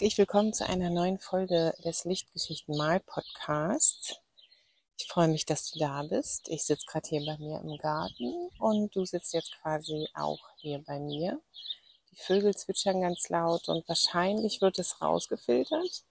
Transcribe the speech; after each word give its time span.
Herzlich 0.00 0.16
willkommen 0.16 0.54
zu 0.54 0.66
einer 0.66 0.88
neuen 0.88 1.18
Folge 1.18 1.74
des 1.84 2.06
Lichtgeschichten 2.06 2.74
Mal 2.74 3.00
Podcasts. 3.00 4.16
Ich 4.96 5.06
freue 5.06 5.28
mich, 5.28 5.44
dass 5.44 5.70
du 5.70 5.78
da 5.78 6.02
bist. 6.04 6.48
Ich 6.48 6.62
sitze 6.62 6.86
gerade 6.86 7.06
hier 7.06 7.22
bei 7.26 7.36
mir 7.36 7.60
im 7.60 7.76
Garten 7.76 8.48
und 8.58 8.96
du 8.96 9.04
sitzt 9.04 9.34
jetzt 9.34 9.54
quasi 9.60 10.08
auch 10.14 10.40
hier 10.56 10.78
bei 10.86 10.98
mir. 10.98 11.38
Die 12.12 12.16
Vögel 12.16 12.56
zwitschern 12.56 13.02
ganz 13.02 13.28
laut 13.28 13.68
und 13.68 13.86
wahrscheinlich 13.90 14.62
wird 14.62 14.78
es 14.78 15.02
rausgefiltert. 15.02 16.04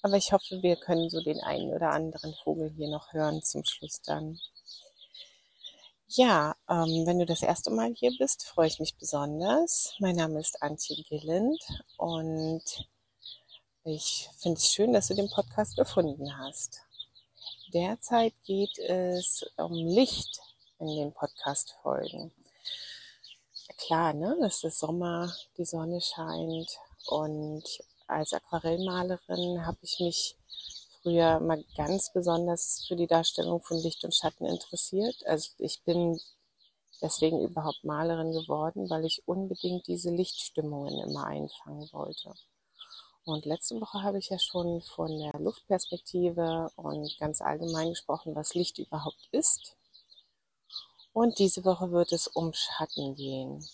Aber 0.00 0.16
ich 0.16 0.32
hoffe, 0.32 0.62
wir 0.62 0.76
können 0.76 1.10
so 1.10 1.20
den 1.20 1.40
einen 1.40 1.70
oder 1.74 1.90
anderen 1.90 2.34
Vogel 2.42 2.72
hier 2.74 2.88
noch 2.88 3.12
hören 3.12 3.42
zum 3.42 3.62
Schluss 3.66 4.00
dann. 4.00 4.40
Ja, 6.08 6.56
ähm, 6.66 7.04
wenn 7.06 7.18
du 7.18 7.26
das 7.26 7.42
erste 7.42 7.70
Mal 7.70 7.92
hier 7.92 8.12
bist, 8.18 8.46
freue 8.46 8.68
ich 8.68 8.80
mich 8.80 8.96
besonders. 8.96 9.96
Mein 9.98 10.16
Name 10.16 10.40
ist 10.40 10.62
Antje 10.62 10.96
Gilland 11.02 11.62
und 11.98 12.62
ich 13.86 14.30
finde 14.38 14.56
es 14.56 14.72
schön, 14.72 14.94
dass 14.94 15.08
du 15.08 15.14
den 15.14 15.28
Podcast 15.28 15.76
gefunden 15.76 16.38
hast. 16.38 16.80
Derzeit 17.74 18.32
geht 18.44 18.78
es 18.78 19.44
um 19.58 19.72
Licht 19.74 20.40
in 20.78 20.86
den 20.96 21.12
Podcast-Folgen. 21.12 22.32
Klar, 23.76 24.14
ne, 24.14 24.38
es 24.42 24.64
ist 24.64 24.78
Sommer, 24.78 25.34
die 25.58 25.66
Sonne 25.66 26.00
scheint 26.00 26.78
und 27.08 27.64
als 28.06 28.32
Aquarellmalerin 28.32 29.66
habe 29.66 29.78
ich 29.82 30.00
mich 30.00 30.36
früher 31.02 31.38
mal 31.40 31.62
ganz 31.76 32.10
besonders 32.10 32.86
für 32.88 32.96
die 32.96 33.06
Darstellung 33.06 33.60
von 33.60 33.76
Licht 33.76 34.02
und 34.04 34.14
Schatten 34.14 34.46
interessiert. 34.46 35.16
Also 35.26 35.50
ich 35.58 35.82
bin 35.82 36.18
deswegen 37.02 37.42
überhaupt 37.42 37.84
Malerin 37.84 38.32
geworden, 38.32 38.88
weil 38.88 39.04
ich 39.04 39.28
unbedingt 39.28 39.86
diese 39.88 40.10
Lichtstimmungen 40.10 40.98
immer 41.00 41.26
einfangen 41.26 41.86
wollte. 41.92 42.34
Und 43.24 43.46
letzte 43.46 43.80
Woche 43.80 44.02
habe 44.02 44.18
ich 44.18 44.28
ja 44.28 44.38
schon 44.38 44.82
von 44.82 45.18
der 45.18 45.32
Luftperspektive 45.40 46.70
und 46.76 47.18
ganz 47.18 47.40
allgemein 47.40 47.90
gesprochen, 47.90 48.34
was 48.34 48.54
Licht 48.54 48.78
überhaupt 48.78 49.28
ist. 49.32 49.76
Und 51.14 51.38
diese 51.38 51.64
Woche 51.64 51.90
wird 51.90 52.12
es 52.12 52.26
um 52.26 52.52
Schatten 52.52 53.14
gehen. 53.14 53.66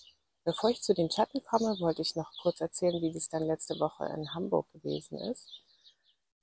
Bevor 0.45 0.71
ich 0.71 0.83
zu 0.83 0.95
den 0.95 1.11
Schatten 1.11 1.43
komme, 1.43 1.79
wollte 1.81 2.03
ich 2.03 2.15
noch 2.15 2.31
kurz 2.43 2.61
erzählen, 2.61 3.03
wie 3.03 3.13
das 3.13 3.29
dann 3.29 3.43
letzte 3.43 3.81
Woche 3.81 4.05
in 4.07 4.35
Hamburg 4.35 4.71
gewesen 4.73 5.19
ist. 5.19 5.51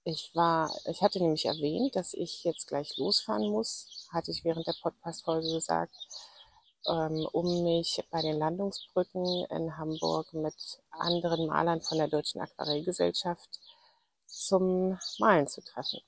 Ich 0.04 0.32
war, 0.36 0.74
ich 0.86 1.02
hatte 1.02 1.20
nämlich 1.20 1.46
erwähnt, 1.46 1.96
dass 1.96 2.14
ich 2.14 2.44
jetzt 2.44 2.68
gleich 2.68 2.98
losfahren 2.98 3.50
muss, 3.50 4.08
hatte 4.12 4.32
ich 4.32 4.44
während 4.44 4.68
der 4.68 4.76
Podcast-Folge 4.82 5.52
gesagt 5.54 5.96
ähm, 6.88 7.28
um 7.32 7.64
mich 7.64 8.04
bei 8.12 8.22
den 8.22 8.38
Landungsbrücken 8.38 9.46
in 9.50 9.78
Hamburg 9.78 10.34
mit 10.34 10.56
anderen 10.90 11.48
Malern 11.48 11.82
von 11.82 11.98
der 11.98 12.08
Deutschen 12.08 12.42
Aquarellgesellschaft 12.42 13.60
zum 14.26 14.98
Malen 15.20 15.48
zu 15.48 15.62
treffen. 15.62 16.00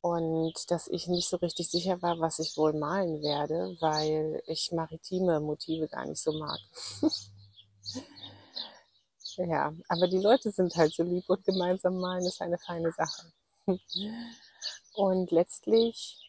Und 0.00 0.70
dass 0.70 0.86
ich 0.88 1.08
nicht 1.08 1.28
so 1.28 1.36
richtig 1.38 1.68
sicher 1.70 2.00
war, 2.02 2.20
was 2.20 2.38
ich 2.38 2.56
wohl 2.56 2.72
malen 2.72 3.20
werde, 3.20 3.76
weil 3.80 4.42
ich 4.46 4.70
maritime 4.70 5.40
Motive 5.40 5.88
gar 5.88 6.06
nicht 6.06 6.22
so 6.22 6.32
mag. 6.32 6.60
ja, 9.36 9.72
aber 9.88 10.06
die 10.08 10.18
Leute 10.18 10.50
sind 10.52 10.76
halt 10.76 10.94
so 10.94 11.02
lieb 11.02 11.28
und 11.28 11.44
gemeinsam 11.44 11.98
malen 11.98 12.24
ist 12.24 12.40
eine 12.40 12.58
feine 12.58 12.92
Sache. 12.92 13.32
und 14.94 15.30
letztlich 15.30 16.27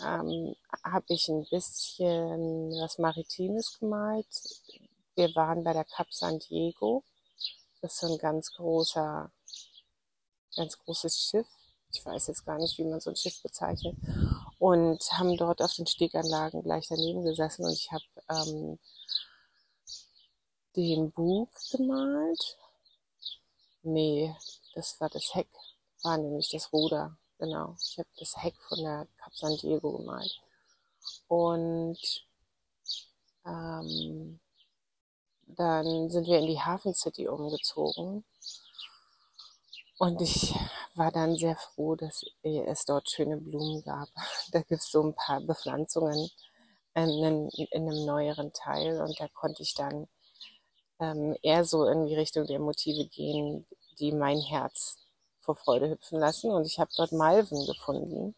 ähm, 0.00 0.54
habe 0.84 1.06
ich 1.08 1.28
ein 1.28 1.46
bisschen 1.50 2.70
was 2.80 2.98
Maritimes 2.98 3.78
gemalt. 3.78 4.26
Wir 5.14 5.34
waren 5.34 5.62
bei 5.62 5.72
der 5.72 5.84
Cap 5.84 6.12
San 6.12 6.38
Diego. 6.38 7.04
Das 7.80 7.94
ist 7.94 8.00
so 8.00 8.12
ein 8.12 8.18
ganz 8.18 8.52
großer, 8.52 9.30
ganz 10.56 10.78
großes 10.78 11.18
Schiff. 11.18 11.46
Ich 11.92 12.04
weiß 12.04 12.28
jetzt 12.28 12.46
gar 12.46 12.58
nicht, 12.58 12.78
wie 12.78 12.84
man 12.84 13.00
so 13.00 13.10
ein 13.10 13.16
Schiff 13.16 13.42
bezeichnet. 13.42 13.96
Und 14.58 15.02
haben 15.12 15.36
dort 15.36 15.60
auf 15.60 15.74
den 15.74 15.86
Steganlagen 15.86 16.62
gleich 16.62 16.86
daneben 16.88 17.24
gesessen 17.24 17.64
und 17.66 17.72
ich 17.72 17.90
habe 17.92 18.04
ähm, 18.30 18.78
den 20.76 21.10
Bug 21.10 21.50
gemalt. 21.70 22.56
Nee, 23.82 24.34
das 24.74 25.00
war 25.00 25.10
das 25.10 25.34
Heck, 25.34 25.48
war 26.02 26.16
nämlich 26.16 26.50
das 26.50 26.72
Ruder. 26.72 27.16
Genau, 27.42 27.74
ich 27.82 27.98
habe 27.98 28.08
das 28.20 28.36
Heck 28.40 28.54
von 28.68 28.78
der 28.84 29.08
Cap 29.16 29.34
San 29.34 29.56
Diego 29.56 29.98
gemalt. 29.98 30.40
Und 31.26 31.98
ähm, 33.44 34.38
dann 35.48 36.08
sind 36.08 36.28
wir 36.28 36.38
in 36.38 36.46
die 36.46 36.60
Hafen 36.60 36.94
City 36.94 37.26
umgezogen. 37.26 38.24
Und 39.98 40.20
ich 40.20 40.54
war 40.94 41.10
dann 41.10 41.34
sehr 41.34 41.56
froh, 41.56 41.96
dass 41.96 42.24
es 42.44 42.84
dort 42.84 43.10
schöne 43.10 43.38
Blumen 43.38 43.82
gab. 43.82 44.08
Da 44.52 44.60
gibt 44.60 44.80
es 44.80 44.92
so 44.92 45.02
ein 45.02 45.16
paar 45.16 45.40
Bepflanzungen 45.40 46.30
in, 46.94 47.48
in, 47.72 47.82
einem 47.88 48.06
neueren 48.06 48.52
Teil 48.52 49.00
und 49.00 49.18
da 49.18 49.26
konnte 49.26 49.64
ich 49.64 49.74
dann 49.74 50.06
ähm, 51.00 51.36
eher 51.42 51.64
so 51.64 51.86
in 51.86 52.06
die 52.06 52.14
Richtung 52.14 52.46
der 52.46 52.60
Motive 52.60 53.08
gehen, 53.08 53.66
die 53.98 54.12
mein 54.12 54.38
Herz 54.38 55.01
vor 55.42 55.56
Freude 55.56 55.90
hüpfen 55.90 56.18
lassen 56.18 56.50
und 56.50 56.66
ich 56.66 56.78
habe 56.78 56.90
dort 56.96 57.12
Malven 57.12 57.66
gefunden. 57.66 58.34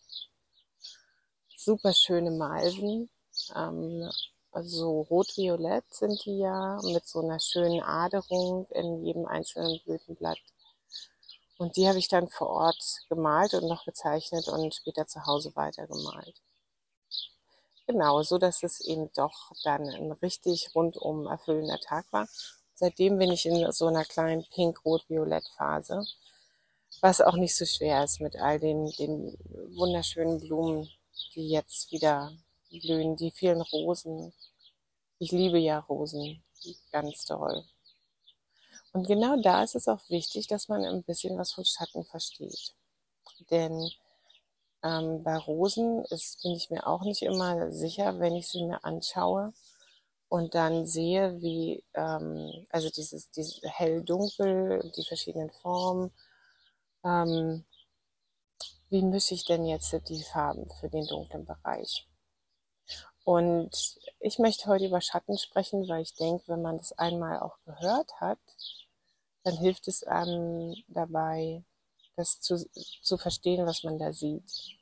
Super 1.57 1.93
schöne 1.93 2.31
Malven. 2.31 3.11
Ähm, 3.55 4.11
also 4.53 5.03
rot-violett 5.11 5.85
sind 5.91 6.25
die 6.25 6.39
ja 6.39 6.79
mit 6.83 7.07
so 7.07 7.21
einer 7.21 7.41
schönen 7.41 7.83
Aderung 7.83 8.67
in 8.71 9.05
jedem 9.05 9.27
einzelnen 9.27 9.81
Blütenblatt. 9.85 10.39
Und 11.59 11.77
die 11.77 11.89
habe 11.89 11.99
ich 11.99 12.09
dann 12.09 12.29
vor 12.29 12.49
Ort 12.49 12.83
gemalt 13.09 13.55
und 13.55 13.69
noch 13.69 13.85
gezeichnet 13.85 14.49
und 14.49 14.75
später 14.75 15.07
zu 15.07 15.25
Hause 15.27 15.53
weitergemalt. 15.55 16.41
Genau, 17.87 18.23
so 18.23 18.39
dass 18.39 18.63
es 18.63 18.81
eben 18.81 19.11
doch 19.15 19.53
dann 19.63 19.89
ein 19.89 20.13
richtig 20.13 20.71
rundum 20.75 21.27
erfüllender 21.27 21.79
Tag 21.81 22.07
war. 22.13 22.27
Seitdem 22.75 23.19
bin 23.19 23.31
ich 23.31 23.47
in 23.47 23.71
so 23.73 23.87
einer 23.87 24.05
kleinen 24.05 24.45
Pink-Rot-Violett-Phase 24.51 26.05
was 27.05 27.21
auch 27.21 27.37
nicht 27.37 27.55
so 27.55 27.67
schwer 27.67 28.03
ist 28.03 28.23
mit 28.23 28.35
all 28.37 28.59
den, 28.59 28.91
den 28.93 29.37
wunderschönen 29.77 30.41
Blumen, 30.41 30.89
die 31.35 31.51
jetzt 31.51 31.93
wieder 31.93 32.33
blühen, 32.71 33.15
die 33.15 33.31
vielen 33.31 33.61
Rosen. 33.61 34.33
Ich 35.19 35.31
liebe 35.31 35.59
ja 35.59 35.81
Rosen 35.81 36.43
ganz 36.93 37.27
toll. 37.27 37.63
Und 38.95 39.07
genau 39.07 39.37
da 39.43 39.63
ist 39.63 39.75
es 39.75 39.87
auch 39.87 40.01
wichtig, 40.09 40.47
dass 40.47 40.69
man 40.69 40.83
ein 40.83 41.03
bisschen 41.03 41.37
was 41.37 41.53
von 41.53 41.67
Schatten 41.67 42.07
versteht. 42.07 42.75
Denn 43.51 43.91
ähm, 44.83 45.23
bei 45.23 45.37
Rosen 45.37 46.07
ist, 46.07 46.43
bin 46.43 46.53
ich 46.53 46.71
mir 46.71 46.87
auch 46.87 47.03
nicht 47.03 47.21
immer 47.21 47.71
sicher, 47.71 48.19
wenn 48.19 48.35
ich 48.35 48.49
sie 48.49 48.65
mir 48.65 48.83
anschaue 48.83 49.53
und 50.29 50.55
dann 50.55 50.87
sehe, 50.87 51.39
wie, 51.43 51.85
ähm, 51.93 52.67
also 52.71 52.89
dieses, 52.89 53.31
dieses 53.31 53.61
hell-dunkel, 53.62 54.91
die 54.97 55.05
verschiedenen 55.05 55.50
Formen, 55.50 56.11
ähm, 57.05 57.65
wie 58.91 59.03
mische 59.03 59.35
ich 59.35 59.45
denn 59.45 59.67
jetzt 59.67 59.93
die 60.09 60.23
Farben 60.23 60.69
für 60.81 60.89
den 60.89 61.06
dunklen 61.06 61.45
Bereich? 61.45 62.06
Und 63.25 63.99
ich 64.21 64.39
möchte 64.39 64.67
heute 64.67 64.87
über 64.87 65.01
Schatten 65.01 65.39
sprechen, 65.39 65.89
weil 65.89 66.03
ich 66.03 66.15
denke, 66.15 66.45
wenn 66.47 66.62
man 66.62 66.79
das 66.79 66.93
einmal 66.93 67.41
auch 67.41 67.56
gehört 67.65 68.21
hat, 68.21 68.39
dann 69.43 69.56
hilft 69.56 69.89
es 69.89 70.05
einem 70.05 70.75
dabei, 70.89 71.65
das 72.17 72.41
zu, 72.41 72.65
zu 73.03 73.17
verstehen, 73.17 73.67
was 73.67 73.83
man 73.83 73.99
da 73.99 74.12
sieht. 74.12 74.79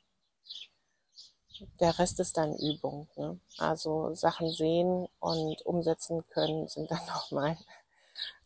Der 1.79 1.97
Rest 1.97 2.19
ist 2.19 2.37
dann 2.37 2.55
Übung. 2.57 3.07
Ne? 3.15 3.39
Also 3.57 4.13
Sachen 4.13 4.51
sehen 4.51 5.07
und 5.19 5.65
umsetzen 5.65 6.27
können 6.29 6.67
sind 6.67 6.91
dann 6.91 7.05
nochmal 7.07 7.57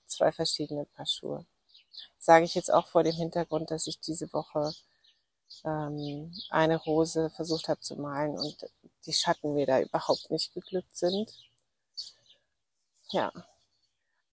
zwei 0.06 0.31
verschiedene 0.31 0.85
Paar 0.85 1.06
Schuhe 1.06 1.45
sage 2.19 2.45
ich 2.45 2.55
jetzt 2.55 2.73
auch 2.73 2.88
vor 2.88 3.03
dem 3.03 3.15
Hintergrund, 3.15 3.71
dass 3.71 3.88
ich 3.88 3.99
diese 3.99 4.31
Woche 4.33 4.73
ähm, 5.65 6.33
eine 6.49 6.77
Rose 6.77 7.29
versucht 7.31 7.69
habe 7.69 7.79
zu 7.81 7.95
malen 7.95 8.38
und 8.38 8.57
die 9.05 9.13
Schatten 9.13 9.53
mir 9.53 9.65
da 9.65 9.79
überhaupt 9.81 10.29
nicht 10.31 10.53
geglückt 10.53 10.95
sind. 10.97 11.31
Ja, 13.11 13.31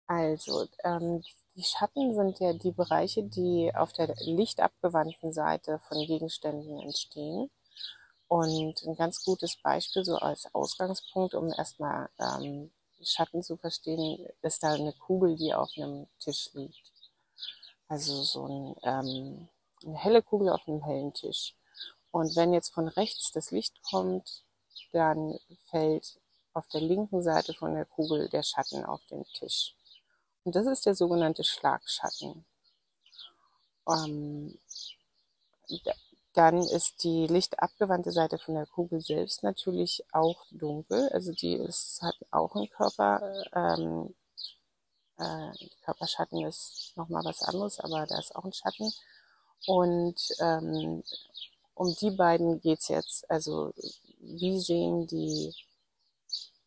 also 0.07 0.67
ähm, 0.83 1.23
die 1.55 1.63
Schatten 1.63 2.13
sind 2.15 2.39
ja 2.39 2.53
die 2.53 2.71
Bereiche, 2.71 3.23
die 3.23 3.71
auf 3.75 3.93
der 3.93 4.13
lichtabgewandten 4.19 5.33
Seite 5.33 5.79
von 5.79 6.05
Gegenständen 6.05 6.79
entstehen. 6.81 7.49
Und 8.27 8.81
ein 8.83 8.95
ganz 8.95 9.23
gutes 9.25 9.57
Beispiel, 9.57 10.05
so 10.05 10.15
als 10.15 10.53
Ausgangspunkt, 10.55 11.33
um 11.35 11.51
erstmal 11.51 12.09
ähm, 12.19 12.71
Schatten 13.03 13.43
zu 13.43 13.57
verstehen, 13.57 14.25
ist 14.41 14.63
da 14.63 14.73
eine 14.73 14.93
Kugel, 14.93 15.35
die 15.35 15.53
auf 15.53 15.71
einem 15.77 16.07
Tisch 16.19 16.49
liegt. 16.53 16.90
Also 17.91 18.23
so 18.23 18.45
ein, 18.45 18.75
ähm, 18.83 19.49
eine 19.85 19.97
helle 19.97 20.21
Kugel 20.21 20.47
auf 20.47 20.65
einem 20.65 20.81
hellen 20.81 21.13
Tisch. 21.13 21.55
Und 22.11 22.37
wenn 22.37 22.53
jetzt 22.53 22.73
von 22.73 22.87
rechts 22.87 23.33
das 23.33 23.51
Licht 23.51 23.83
kommt, 23.83 24.45
dann 24.93 25.37
fällt 25.69 26.17
auf 26.53 26.65
der 26.69 26.79
linken 26.79 27.21
Seite 27.21 27.53
von 27.53 27.73
der 27.73 27.83
Kugel 27.83 28.29
der 28.29 28.43
Schatten 28.43 28.85
auf 28.85 29.03
den 29.07 29.25
Tisch. 29.33 29.75
Und 30.45 30.55
das 30.55 30.67
ist 30.67 30.85
der 30.85 30.95
sogenannte 30.95 31.43
Schlagschatten. 31.43 32.45
Ähm, 33.89 34.57
dann 36.31 36.59
ist 36.59 37.03
die 37.03 37.27
lichtabgewandte 37.27 38.13
Seite 38.13 38.37
von 38.37 38.55
der 38.55 38.67
Kugel 38.67 39.01
selbst 39.01 39.43
natürlich 39.43 40.05
auch 40.13 40.45
dunkel. 40.51 41.09
Also 41.09 41.33
die 41.33 41.55
ist, 41.55 42.01
hat 42.01 42.15
auch 42.31 42.55
einen 42.55 42.69
Körper. 42.69 43.43
Ähm, 43.53 44.15
äh, 45.21 45.67
Körperschatten 45.85 46.45
ist 46.45 46.93
nochmal 46.95 47.23
was 47.23 47.41
anderes, 47.43 47.79
aber 47.79 48.05
da 48.07 48.19
ist 48.19 48.35
auch 48.35 48.45
ein 48.45 48.53
Schatten. 48.53 48.91
Und 49.67 50.19
ähm, 50.39 51.03
um 51.75 51.95
die 51.95 52.11
beiden 52.11 52.59
geht's 52.61 52.87
jetzt. 52.87 53.29
Also 53.29 53.73
wie 54.19 54.59
sehen 54.59 55.07
die, 55.07 55.53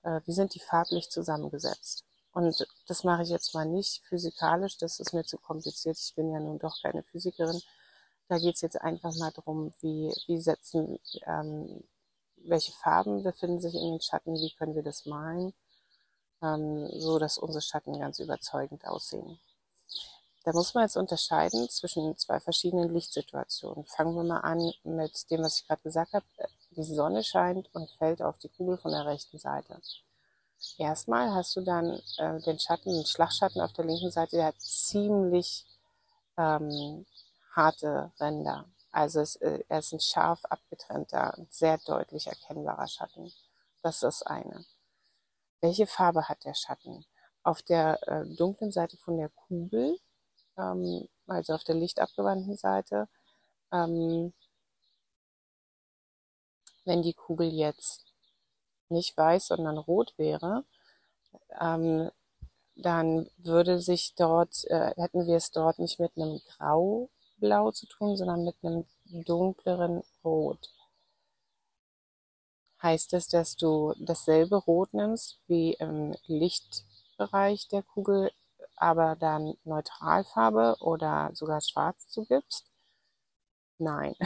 äh, 0.03 0.21
wie 0.27 0.33
sind 0.33 0.55
die 0.55 0.61
farblich 0.61 1.11
zusammengesetzt? 1.11 2.05
Und 2.33 2.67
das 2.89 3.05
mache 3.05 3.23
ich 3.23 3.29
jetzt 3.29 3.55
mal 3.55 3.65
nicht 3.65 4.03
physikalisch, 4.05 4.77
das 4.79 4.99
ist 4.99 5.12
mir 5.15 5.25
zu 5.25 5.39
kompliziert. 5.39 5.97
Ich 5.99 6.15
bin 6.15 6.33
ja 6.33 6.41
nun 6.41 6.59
doch 6.59 6.83
keine 6.83 7.05
Physikerin. 7.05 7.61
Da 8.29 8.39
geht's 8.39 8.61
jetzt 8.62 8.81
einfach 8.81 9.15
mal 9.17 9.31
darum, 9.33 9.73
wie, 9.81 10.12
wie 10.27 10.41
setzen, 10.41 10.99
ähm, 11.27 11.85
welche 12.37 12.73
Farben 12.73 13.23
befinden 13.23 13.61
sich 13.61 13.75
in 13.75 13.93
den 13.93 14.01
Schatten, 14.01 14.35
wie 14.35 14.53
können 14.59 14.75
wir 14.75 14.83
das 14.83 15.06
malen, 15.06 15.55
ähm, 16.44 16.88
so 16.93 17.19
dass 17.19 17.38
unsere 17.38 17.62
Schatten 17.62 17.99
ganz 17.99 18.19
überzeugend 18.19 18.87
aussehen. 18.87 19.38
Da 20.44 20.52
muss 20.52 20.75
man 20.75 20.85
jetzt 20.85 20.96
unterscheiden 20.96 21.69
zwischen 21.70 22.17
zwei 22.19 22.38
verschiedenen 22.38 22.93
Lichtsituationen. 22.93 23.87
Fangen 23.87 24.14
wir 24.14 24.25
mal 24.25 24.41
an 24.41 24.73
mit 24.82 25.31
dem, 25.31 25.43
was 25.43 25.61
ich 25.61 25.67
gerade 25.67 25.82
gesagt 25.82 26.12
habe. 26.12 26.26
Die 26.76 26.82
Sonne 26.82 27.25
scheint 27.25 27.75
und 27.75 27.91
fällt 27.93 28.20
auf 28.20 28.38
die 28.38 28.50
Kugel 28.50 28.76
von 28.76 28.91
der 28.91 29.06
rechten 29.06 29.38
Seite. 29.38 29.81
Erstmal 30.76 31.32
hast 31.35 31.56
du 31.56 31.62
dann 31.62 32.00
äh, 32.19 32.41
den 32.41 32.58
Schatten, 32.58 32.93
den 32.93 33.06
Schlagschatten 33.06 33.61
auf 33.61 33.73
der 33.73 33.87
linken 33.87 34.11
Seite, 34.11 34.37
der 34.37 34.46
hat 34.46 34.61
ziemlich 34.61 35.67
ähm, 36.37 37.06
harte 37.55 38.12
Ränder. 38.20 38.67
Also 38.91 39.20
es, 39.20 39.37
äh, 39.37 39.64
er 39.69 39.79
ist 39.79 39.93
ein 39.93 40.00
scharf 40.00 40.44
abgetrennter, 40.44 41.37
sehr 41.49 41.79
deutlich 41.79 42.26
erkennbarer 42.26 42.87
Schatten. 42.87 43.32
Das 43.82 43.96
ist 43.96 44.02
das 44.02 44.23
eine. 44.23 44.64
Welche 45.61 45.87
Farbe 45.87 46.29
hat 46.29 46.45
der 46.45 46.55
Schatten? 46.55 47.05
Auf 47.43 47.62
der 47.62 47.99
äh, 48.09 48.25
dunklen 48.37 48.73
Seite 48.73 48.97
von 48.97 49.19
der 49.19 49.29
Kugel 49.31 49.99
ähm, 50.56 51.09
also 51.27 51.55
auf 51.55 51.65
der 51.65 51.75
lichtabgewandten 51.75 52.56
Seite. 52.56 53.09
Ähm, 53.73 54.33
wenn 56.85 57.03
die 57.03 57.15
Kugel 57.15 57.49
jetzt 57.49 58.05
nicht 58.89 59.17
weiß, 59.17 59.47
sondern 59.49 59.79
rot 59.79 60.15
wäre, 60.19 60.65
ähm, 61.61 62.11
dann 62.77 63.31
würde 63.39 63.79
sich 63.81 64.15
dort, 64.17 64.65
äh, 64.67 64.95
hätten 64.97 65.27
wir 65.27 65.37
es 65.37 65.51
dort 65.51 65.79
nicht 65.79 66.01
mit 66.01 66.17
einem 66.17 66.41
Grau-Blau 66.59 67.71
zu 67.73 67.87
tun, 67.87 68.17
sondern 68.17 68.45
mit 68.45 68.56
einem 68.62 68.87
dunkleren 69.05 70.03
Rot. 70.25 70.71
Heißt 72.84 73.14
es, 73.14 73.28
dass 73.28 73.56
du 73.56 73.94
dasselbe 73.98 74.56
Rot 74.56 74.92
nimmst 74.92 75.38
wie 75.46 75.72
im 75.72 76.14
Lichtbereich 76.26 77.66
der 77.69 77.82
Kugel 77.82 78.31
aber 78.76 79.16
dann 79.16 79.56
Neutralfarbe 79.64 80.76
oder 80.81 81.31
sogar 81.32 81.62
Schwarz 81.62 82.08
zugibst? 82.08 82.66
Nein. 83.78 84.14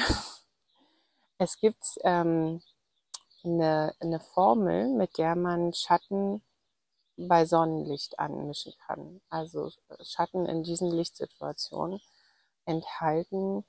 Es 1.40 1.60
gibt 1.60 1.84
ähm, 2.02 2.60
eine, 3.44 3.94
eine 4.00 4.18
Formel, 4.18 4.88
mit 4.88 5.18
der 5.18 5.36
man 5.36 5.72
Schatten 5.72 6.42
bei 7.16 7.46
Sonnenlicht 7.46 8.18
anmischen 8.18 8.74
kann. 8.84 9.20
Also 9.30 9.70
Schatten 10.02 10.46
in 10.46 10.64
diesen 10.64 10.90
Lichtsituationen 10.90 12.00
enthalten 12.64 13.64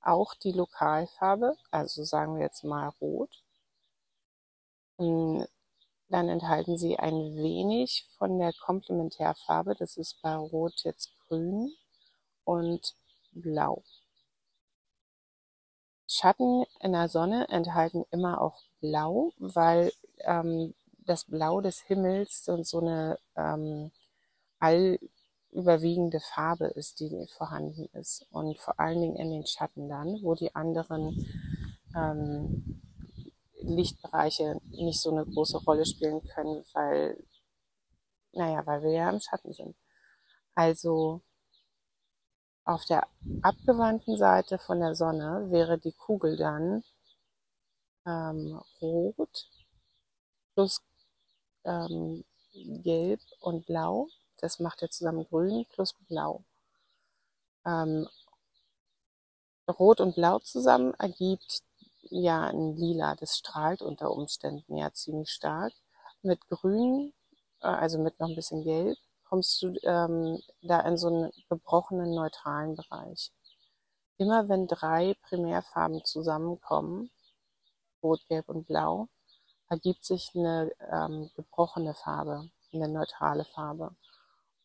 auch 0.00 0.34
die 0.34 0.50
Lokalfarbe, 0.50 1.56
also 1.70 2.02
sagen 2.02 2.34
wir 2.34 2.42
jetzt 2.42 2.64
mal 2.64 2.88
rot, 3.00 3.43
dann 4.98 6.28
enthalten 6.28 6.76
sie 6.76 6.98
ein 6.98 7.36
wenig 7.36 8.06
von 8.16 8.38
der 8.38 8.52
Komplementärfarbe. 8.52 9.74
Das 9.74 9.96
ist 9.96 10.20
bei 10.22 10.34
Rot 10.34 10.82
jetzt 10.84 11.12
grün 11.26 11.72
und 12.44 12.94
blau. 13.32 13.82
Schatten 16.06 16.64
in 16.80 16.92
der 16.92 17.08
Sonne 17.08 17.48
enthalten 17.48 18.04
immer 18.10 18.40
auch 18.40 18.62
blau, 18.80 19.32
weil 19.38 19.92
ähm, 20.20 20.74
das 20.98 21.24
Blau 21.24 21.60
des 21.60 21.80
Himmels 21.80 22.48
und 22.48 22.66
so 22.66 22.80
eine 22.80 23.18
ähm, 23.36 23.90
allüberwiegende 24.58 26.20
Farbe 26.20 26.66
ist, 26.66 27.00
die 27.00 27.26
vorhanden 27.36 27.86
ist. 27.92 28.26
Und 28.30 28.58
vor 28.58 28.78
allen 28.78 29.00
Dingen 29.00 29.16
in 29.16 29.30
den 29.30 29.46
Schatten 29.46 29.88
dann, 29.88 30.22
wo 30.22 30.34
die 30.34 30.54
anderen 30.54 31.26
ähm, 31.96 32.83
Lichtbereiche 33.66 34.60
nicht 34.70 35.00
so 35.00 35.10
eine 35.10 35.24
große 35.24 35.58
Rolle 35.58 35.86
spielen 35.86 36.22
können, 36.28 36.64
weil, 36.72 37.22
naja, 38.32 38.64
weil 38.66 38.82
wir 38.82 38.92
ja 38.92 39.10
im 39.10 39.20
Schatten 39.20 39.52
sind. 39.52 39.76
Also 40.54 41.22
auf 42.64 42.84
der 42.86 43.06
abgewandten 43.42 44.16
Seite 44.16 44.58
von 44.58 44.80
der 44.80 44.94
Sonne 44.94 45.50
wäre 45.50 45.78
die 45.78 45.92
Kugel 45.92 46.36
dann 46.36 46.82
ähm, 48.06 48.60
rot 48.80 49.50
plus 50.54 50.80
ähm, 51.64 52.24
gelb 52.52 53.20
und 53.40 53.66
blau. 53.66 54.08
Das 54.38 54.60
macht 54.60 54.82
ja 54.82 54.88
zusammen 54.88 55.26
grün 55.28 55.66
plus 55.70 55.94
blau. 56.08 56.44
Ähm, 57.66 58.08
Rot 59.68 60.00
und 60.00 60.14
Blau 60.14 60.38
zusammen 60.40 60.94
ergibt 60.94 61.62
ja 62.10 62.46
ein 62.46 62.76
Lila, 62.76 63.14
das 63.16 63.36
strahlt 63.36 63.82
unter 63.82 64.10
Umständen 64.10 64.76
ja 64.76 64.92
ziemlich 64.92 65.30
stark. 65.30 65.72
Mit 66.22 66.48
Grün, 66.48 67.12
äh, 67.60 67.66
also 67.66 67.98
mit 67.98 68.18
noch 68.20 68.28
ein 68.28 68.36
bisschen 68.36 68.64
Gelb, 68.64 68.96
kommst 69.24 69.60
du 69.62 69.74
ähm, 69.82 70.40
da 70.62 70.80
in 70.80 70.96
so 70.96 71.08
einen 71.08 71.32
gebrochenen 71.48 72.14
neutralen 72.14 72.76
Bereich. 72.76 73.32
Immer 74.16 74.48
wenn 74.48 74.68
drei 74.68 75.16
Primärfarben 75.22 76.04
zusammenkommen, 76.04 77.10
Rot, 78.02 78.20
Gelb 78.28 78.48
und 78.48 78.66
Blau, 78.66 79.08
ergibt 79.68 80.04
sich 80.04 80.30
eine 80.34 80.70
ähm, 80.90 81.30
gebrochene 81.34 81.94
Farbe, 81.94 82.48
eine 82.72 82.88
neutrale 82.88 83.44
Farbe. 83.44 83.96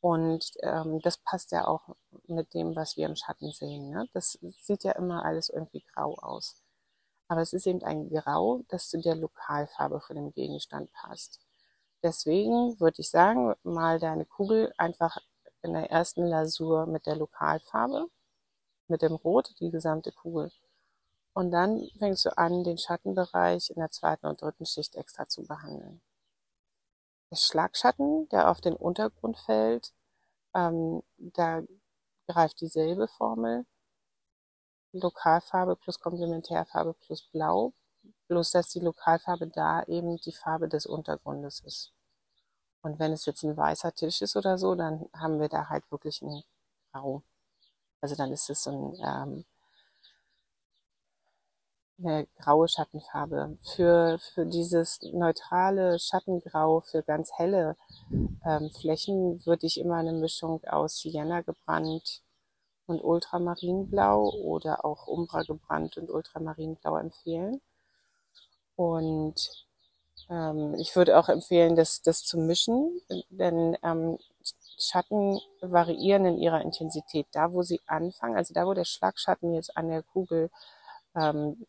Und 0.02 0.52
ähm, 0.62 1.00
das 1.02 1.18
passt 1.18 1.52
ja 1.52 1.68
auch 1.68 1.96
mit 2.28 2.54
dem, 2.54 2.76
was 2.76 2.96
wir 2.96 3.06
im 3.08 3.16
Schatten 3.16 3.52
sehen. 3.52 3.90
Ne? 3.90 4.08
Das 4.14 4.38
sieht 4.42 4.84
ja 4.84 4.94
immer 4.94 5.26
alles 5.26 5.50
irgendwie 5.50 5.84
grau 5.94 6.16
aus. 6.16 6.62
Aber 7.30 7.42
es 7.42 7.54
ist 7.54 7.68
eben 7.68 7.84
ein 7.84 8.10
Grau, 8.10 8.64
das 8.68 8.90
zu 8.90 9.00
der 9.00 9.16
Lokalfarbe 9.16 10.02
von 10.02 10.18
dem 10.18 10.34
Gegenstand 10.34 10.92
passt. 10.92 11.40
Deswegen 12.04 12.80
würde 12.80 13.02
ich 13.02 13.10
sagen, 13.10 13.56
mal 13.64 14.00
deine 14.00 14.26
Kugel 14.26 14.74
einfach 14.78 15.18
in 15.62 15.74
der 15.74 15.92
ersten 15.92 16.26
Lasur 16.26 16.86
mit 16.88 17.06
der 17.06 17.16
Lokalfarbe, 17.16 18.08
mit 18.88 19.02
dem 19.02 19.16
Rot, 19.16 19.54
die 19.60 19.72
gesamte 19.72 20.12
Kugel. 20.12 20.52
Und 21.34 21.52
dann 21.52 21.88
fängst 21.98 22.26
du 22.26 22.38
an, 22.38 22.64
den 22.64 22.78
Schattenbereich 22.78 23.70
in 23.70 23.78
der 23.78 23.92
zweiten 23.92 24.26
und 24.26 24.42
dritten 24.42 24.66
Schicht 24.66 24.96
extra 24.96 25.28
zu 25.28 25.44
behandeln. 25.44 26.02
Der 27.32 27.36
Schlagschatten, 27.38 28.28
der 28.30 28.50
auf 28.50 28.60
den 28.60 28.76
Untergrund 28.76 29.38
fällt, 29.38 29.94
ähm, 30.56 31.04
da 31.18 31.62
greift 32.28 32.60
dieselbe 32.62 33.08
Formel. 33.08 33.66
Lokalfarbe 34.92 35.76
plus 35.76 36.00
Komplementärfarbe 36.00 36.94
plus 36.94 37.24
Blau, 37.32 37.74
bloß 38.28 38.52
dass 38.52 38.70
die 38.70 38.80
Lokalfarbe 38.80 39.48
da 39.48 39.84
eben 39.84 40.18
die 40.18 40.32
Farbe 40.32 40.68
des 40.68 40.86
Untergrundes 40.86 41.62
ist. 41.62 41.94
Und 42.82 43.00
wenn 43.00 43.12
es 43.12 43.26
jetzt 43.26 43.44
ein 43.44 43.58
weißer 43.58 43.94
Tisch 43.94 44.22
ist 44.22 44.36
oder 44.36 44.58
so, 44.58 44.76
dann 44.76 45.10
haben 45.14 45.40
wir 45.40 45.50
da 45.50 45.70
halt 45.70 45.90
wirklich 45.92 46.22
ein 46.22 46.44
Grau. 46.92 47.24
Also 48.02 48.16
dann 48.16 48.32
ist 48.32 48.50
es 48.50 48.64
so 48.64 48.72
ein, 48.72 48.96
ähm, 49.04 49.46
eine 52.00 52.28
graue 52.38 52.68
Schattenfarbe. 52.70 53.58
Für, 53.76 54.18
für 54.20 54.46
dieses 54.46 55.02
neutrale 55.02 56.00
Schattengrau, 56.00 56.80
für 56.80 57.04
ganz 57.04 57.32
helle 57.38 57.76
ähm, 58.46 58.70
Flächen 58.72 59.46
würde 59.46 59.68
ich 59.68 59.80
immer 59.80 59.98
eine 59.98 60.14
Mischung 60.14 60.64
aus 60.64 61.00
Sienna 61.00 61.42
gebrannt, 61.42 62.22
und 62.90 63.04
Ultramarinblau 63.04 64.30
oder 64.30 64.84
auch 64.86 65.08
Umbra 65.08 65.44
gebrannt 65.44 65.98
und 65.98 66.10
Ultramarinblau 66.10 66.98
empfehlen. 66.98 67.62
Und 68.76 69.36
ähm, 70.30 70.76
ich 70.76 70.96
würde 70.96 71.18
auch 71.18 71.30
empfehlen, 71.30 71.76
das, 71.76 72.02
das 72.02 72.24
zu 72.24 72.38
mischen, 72.38 73.02
denn 73.30 73.78
ähm, 73.84 74.18
Schatten 74.80 75.40
variieren 75.62 76.26
in 76.26 76.38
ihrer 76.38 76.62
Intensität. 76.62 77.28
Da, 77.32 77.52
wo 77.54 77.62
sie 77.64 77.82
anfangen, 77.86 78.38
also 78.38 78.54
da, 78.54 78.66
wo 78.66 78.74
der 78.74 78.86
Schlagschatten 78.86 79.54
jetzt 79.54 79.76
an 79.76 79.90
der 79.90 80.04
Kugel 80.04 80.50
ähm, 81.16 81.66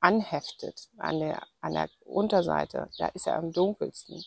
anheftet, 0.00 0.88
an 0.98 1.20
der, 1.20 1.42
an 1.60 1.74
der 1.74 1.88
Unterseite, 2.04 2.88
da 2.98 3.08
ist 3.08 3.26
er 3.26 3.36
am 3.36 3.52
dunkelsten. 3.52 4.24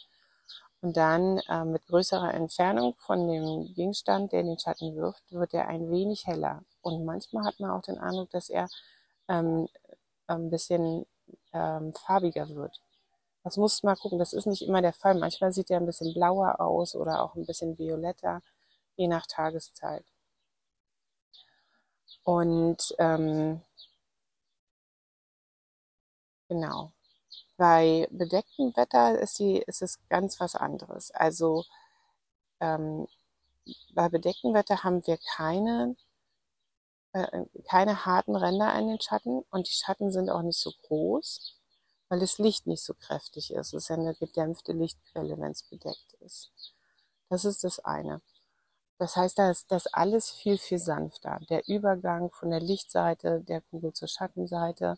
Und 0.81 0.95
dann 0.95 1.39
äh, 1.50 1.65
mit 1.65 1.86
größerer 1.88 2.33
Entfernung 2.33 2.95
von 2.98 3.27
dem 3.27 3.74
Gegenstand, 3.74 4.31
der 4.31 4.43
den 4.43 4.57
Schatten 4.59 4.95
wirft, 4.95 5.24
wird 5.31 5.53
er 5.53 5.67
ein 5.67 5.91
wenig 5.91 6.25
heller. 6.25 6.63
Und 6.81 7.03
manchmal 7.05 7.45
hat 7.45 7.59
man 7.59 7.71
auch 7.71 7.81
den 7.81 7.98
Eindruck, 7.98 8.29
dass 8.31 8.50
er 8.50 8.69
ähm, 9.27 9.67
ein 10.27 10.50
bisschen 10.50 11.05
ähm, 11.53 11.93
farbiger 11.93 12.50
wird. 12.50 12.79
Das 13.43 13.57
muss 13.57 13.83
mal 13.83 13.95
gucken, 13.95 14.19
das 14.19 14.33
ist 14.33 14.45
nicht 14.48 14.62
immer 14.63 14.81
der 14.81 14.93
Fall. 14.93 15.15
Manchmal 15.15 15.51
sieht 15.53 15.69
er 15.71 15.79
ein 15.79 15.86
bisschen 15.86 16.13
blauer 16.13 16.59
aus 16.62 16.95
oder 16.95 17.24
auch 17.24 17.36
ein 17.36 17.45
bisschen 17.45 17.77
violetter, 17.77 18.41
je 18.95 19.07
nach 19.07 19.25
Tageszeit. 19.27 20.05
Und 22.24 22.95
ähm, 23.00 23.62
genau. 26.50 26.91
Bei 27.59 28.07
bedecktem 28.09 28.73
Wetter 28.77 29.19
ist, 29.19 29.37
die, 29.39 29.57
ist 29.57 29.81
es 29.81 29.99
ganz 30.07 30.39
was 30.39 30.55
anderes. 30.55 31.11
Also 31.11 31.65
ähm, 32.61 33.05
bei 33.93 34.07
bedecktem 34.07 34.53
Wetter 34.53 34.85
haben 34.85 35.05
wir 35.05 35.17
keine, 35.35 35.97
äh, 37.11 37.43
keine 37.67 38.05
harten 38.05 38.37
Ränder 38.37 38.71
an 38.71 38.87
den 38.87 39.01
Schatten 39.01 39.43
und 39.51 39.67
die 39.67 39.73
Schatten 39.73 40.09
sind 40.09 40.29
auch 40.29 40.41
nicht 40.41 40.57
so 40.57 40.71
groß, 40.87 41.57
weil 42.07 42.21
das 42.21 42.37
Licht 42.37 42.65
nicht 42.65 42.81
so 42.81 42.93
kräftig 42.93 43.51
ist. 43.51 43.73
Es 43.73 43.73
ist 43.73 43.89
ja 43.89 43.97
eine 43.97 44.15
gedämpfte 44.15 44.71
Lichtquelle, 44.71 45.37
wenn 45.37 45.51
es 45.51 45.63
bedeckt 45.63 46.13
ist. 46.21 46.51
Das 47.27 47.43
ist 47.43 47.65
das 47.65 47.79
eine. 47.79 48.21
Das 48.99 49.17
heißt, 49.17 49.37
da 49.37 49.51
ist 49.51 49.69
das 49.69 49.87
alles 49.87 50.31
viel, 50.31 50.57
viel 50.57 50.79
sanfter. 50.79 51.41
Der 51.49 51.67
Übergang 51.67 52.31
von 52.31 52.51
der 52.51 52.61
Lichtseite 52.61 53.41
der 53.41 53.59
Kugel 53.63 53.91
zur 53.91 54.07
Schattenseite 54.07 54.97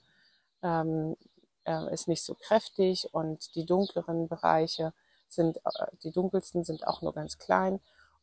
ähm, 0.61 1.17
äh, 1.65 1.93
ist 1.93 2.07
nicht 2.07 2.23
so 2.23 2.35
kräftig 2.35 3.13
und 3.13 3.55
die 3.55 3.65
dunkleren 3.65 4.27
Bereiche 4.27 4.93
sind, 5.27 5.57
äh, 5.57 5.87
die 6.03 6.11
dunkelsten 6.11 6.63
sind 6.63 6.87
auch 6.87 7.01
nur 7.01 7.13
ganz 7.13 7.37
klein 7.37 7.79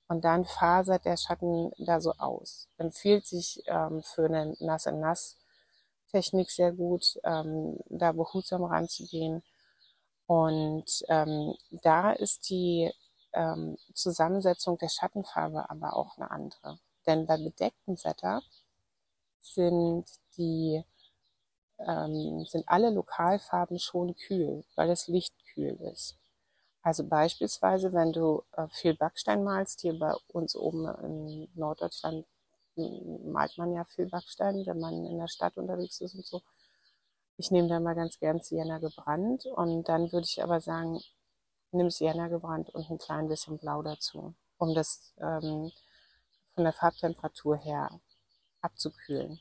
und 0.09 0.25
dann 0.25 0.45
fasert 0.47 1.05
der 1.05 1.17
Schatten 1.17 1.71
da 1.79 2.01
so 2.01 2.13
aus. 2.15 2.69
Empfiehlt 2.79 3.27
sich 3.27 3.63
ähm, 3.67 4.03
für 4.03 4.25
eine 4.25 4.57
Nass-in-Nass-Technik 4.59 6.51
sehr 6.51 6.73
gut, 6.73 7.19
ähm, 7.25 7.79
da 7.91 8.13
behutsam 8.13 8.65
ranzugehen. 8.65 9.43
Und 10.27 11.05
ähm, 11.09 11.55
da 11.71 12.13
ist 12.13 12.49
die 12.49 12.91
ähm, 13.35 13.77
Zusammensetzung 13.93 14.79
der 14.79 14.89
Schattenfarbe 14.89 15.69
aber 15.69 15.95
auch 15.95 16.17
eine 16.17 16.31
andere. 16.31 16.79
Denn 17.07 17.27
bei 17.27 17.37
bedecktem 17.37 17.97
Wetter 18.03 18.43
sind 19.41 20.07
die 20.39 20.85
ähm, 21.87 22.45
sind 22.47 22.69
alle 22.69 22.91
Lokalfarben 22.91 23.79
schon 23.79 24.15
kühl, 24.17 24.65
weil 24.77 24.89
das 24.89 25.09
Licht 25.09 25.35
kühl 25.53 25.77
ist. 25.93 26.17
Also 26.83 27.05
beispielsweise, 27.05 27.93
wenn 27.93 28.13
du 28.13 28.45
äh, 28.53 28.67
viel 28.71 28.95
Backstein 28.95 29.45
malst, 29.45 29.81
hier 29.81 29.99
bei 29.99 30.15
uns 30.29 30.57
oben 30.57 30.87
in 31.05 31.49
Norddeutschland 31.55 32.27
malt 33.25 33.59
man 33.59 33.73
ja 33.73 33.85
viel 33.85 34.09
Backstein, 34.09 34.65
wenn 34.67 34.79
man 34.79 35.05
in 35.05 35.19
der 35.19 35.29
Stadt 35.29 35.57
unterwegs 35.57 36.01
ist 36.01 36.15
und 36.15 36.25
so. 36.25 36.43
Ich 37.37 37.51
nehme 37.51 37.69
da 37.69 37.81
mal 37.81 37.95
ganz 37.95 38.19
gern 38.19 38.41
Sienna 38.41 38.79
gebrannt 38.79 39.47
und 39.47 39.89
dann 39.89 40.13
würde 40.13 40.27
ich 40.27 40.43
aber 40.43 40.61
sagen, 40.61 41.01
nimm 41.73 41.91
Sienna 41.91 42.29
gebrannt 42.29 42.71
und 42.71 42.91
ein 42.91 42.99
klein 42.99 43.29
bisschen 43.29 43.59
Blau 43.59 43.83
dazu, 43.83 44.35
um 44.59 44.75
das 44.75 45.13
ähm, 45.19 45.71
von 46.55 46.65
der 46.65 46.73
Farbtemperatur 46.73 47.57
her 47.57 48.01
abzukühlen. 48.61 49.41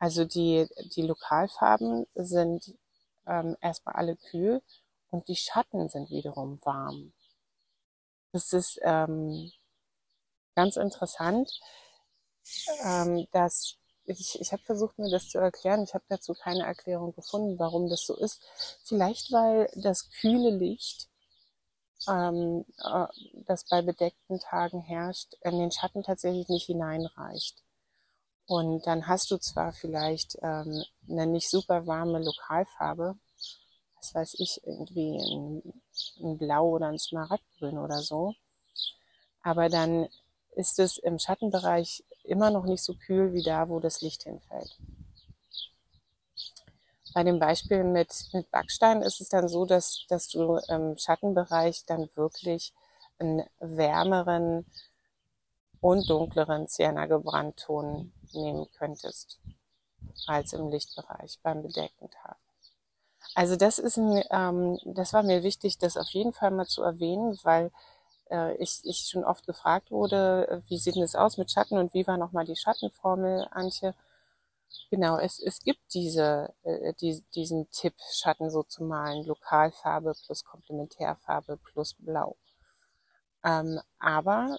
Also 0.00 0.24
die, 0.24 0.66
die 0.96 1.02
Lokalfarben 1.02 2.06
sind 2.14 2.74
ähm, 3.26 3.56
erstmal 3.60 3.96
alle 3.96 4.16
kühl 4.16 4.62
und 5.10 5.28
die 5.28 5.36
Schatten 5.36 5.88
sind 5.90 6.10
wiederum 6.10 6.58
warm. 6.64 7.12
Das 8.32 8.52
ist 8.54 8.80
ähm, 8.82 9.52
ganz 10.54 10.76
interessant, 10.76 11.60
ähm, 12.82 13.28
dass 13.32 13.76
ich, 14.06 14.40
ich 14.40 14.52
habe 14.52 14.62
versucht, 14.62 14.98
mir 14.98 15.10
das 15.10 15.28
zu 15.28 15.38
erklären. 15.38 15.84
Ich 15.84 15.92
habe 15.92 16.04
dazu 16.08 16.32
keine 16.32 16.64
Erklärung 16.64 17.14
gefunden, 17.14 17.58
warum 17.58 17.90
das 17.90 18.06
so 18.06 18.16
ist. 18.16 18.42
Vielleicht, 18.82 19.30
weil 19.32 19.70
das 19.76 20.08
kühle 20.10 20.50
Licht, 20.50 21.08
ähm, 22.08 22.64
äh, 22.78 23.06
das 23.46 23.64
bei 23.64 23.82
bedeckten 23.82 24.40
Tagen 24.40 24.80
herrscht, 24.80 25.34
in 25.42 25.58
den 25.58 25.70
Schatten 25.70 26.02
tatsächlich 26.02 26.48
nicht 26.48 26.66
hineinreicht. 26.66 27.62
Und 28.50 28.84
dann 28.84 29.06
hast 29.06 29.30
du 29.30 29.36
zwar 29.36 29.72
vielleicht 29.72 30.36
ähm, 30.42 30.82
eine 31.08 31.28
nicht 31.28 31.48
super 31.48 31.86
warme 31.86 32.18
Lokalfarbe, 32.18 33.14
was 33.94 34.12
weiß 34.12 34.34
ich, 34.40 34.60
irgendwie 34.64 35.18
ein, 35.18 35.82
ein 36.20 36.36
Blau 36.36 36.70
oder 36.70 36.88
ein 36.88 36.98
Smaragdgrün 36.98 37.78
oder 37.78 37.98
so, 37.98 38.34
aber 39.44 39.68
dann 39.68 40.08
ist 40.56 40.80
es 40.80 40.98
im 40.98 41.20
Schattenbereich 41.20 42.02
immer 42.24 42.50
noch 42.50 42.64
nicht 42.64 42.82
so 42.82 42.94
kühl 42.94 43.32
wie 43.34 43.44
da, 43.44 43.68
wo 43.68 43.78
das 43.78 44.00
Licht 44.00 44.24
hinfällt. 44.24 44.76
Bei 47.14 47.22
dem 47.22 47.38
Beispiel 47.38 47.84
mit, 47.84 48.12
mit 48.32 48.50
Backstein 48.50 49.02
ist 49.02 49.20
es 49.20 49.28
dann 49.28 49.46
so, 49.46 49.64
dass, 49.64 50.06
dass 50.08 50.26
du 50.26 50.56
im 50.66 50.98
Schattenbereich 50.98 51.84
dann 51.86 52.08
wirklich 52.16 52.74
einen 53.20 53.44
wärmeren 53.60 54.66
und 55.80 56.10
dunkleren 56.10 56.66
Sienna 56.66 57.06
Gebrandton 57.06 58.12
nehmen 58.34 58.66
könntest 58.78 59.38
als 60.26 60.52
im 60.52 60.70
Lichtbereich 60.70 61.38
beim 61.42 61.62
bedeckten 61.62 62.10
Tag. 62.10 62.36
Also 63.34 63.56
das 63.56 63.78
ist 63.78 63.96
ein, 63.96 64.22
ähm, 64.30 64.78
das 64.84 65.12
war 65.12 65.22
mir 65.22 65.42
wichtig, 65.42 65.78
das 65.78 65.96
auf 65.96 66.08
jeden 66.08 66.32
Fall 66.32 66.50
mal 66.50 66.66
zu 66.66 66.82
erwähnen, 66.82 67.38
weil 67.42 67.70
äh, 68.30 68.56
ich, 68.56 68.80
ich 68.84 69.08
schon 69.08 69.24
oft 69.24 69.46
gefragt 69.46 69.90
wurde, 69.90 70.62
wie 70.68 70.78
sieht 70.78 70.96
denn 70.96 71.02
das 71.02 71.14
aus 71.14 71.36
mit 71.36 71.50
Schatten 71.50 71.78
und 71.78 71.94
wie 71.94 72.06
war 72.06 72.16
nochmal 72.16 72.44
die 72.44 72.56
Schattenformel, 72.56 73.46
Antje? 73.50 73.94
Genau, 74.90 75.18
es, 75.18 75.40
es 75.40 75.62
gibt 75.62 75.80
diese, 75.94 76.52
äh, 76.62 76.94
die, 77.00 77.22
diesen 77.34 77.70
Tipp, 77.70 77.94
Schatten 78.12 78.50
so 78.50 78.62
zu 78.62 78.84
malen, 78.84 79.24
Lokalfarbe 79.24 80.14
plus 80.24 80.44
Komplementärfarbe 80.44 81.58
plus 81.58 81.94
Blau. 81.98 82.36
Ähm, 83.44 83.80
aber 83.98 84.58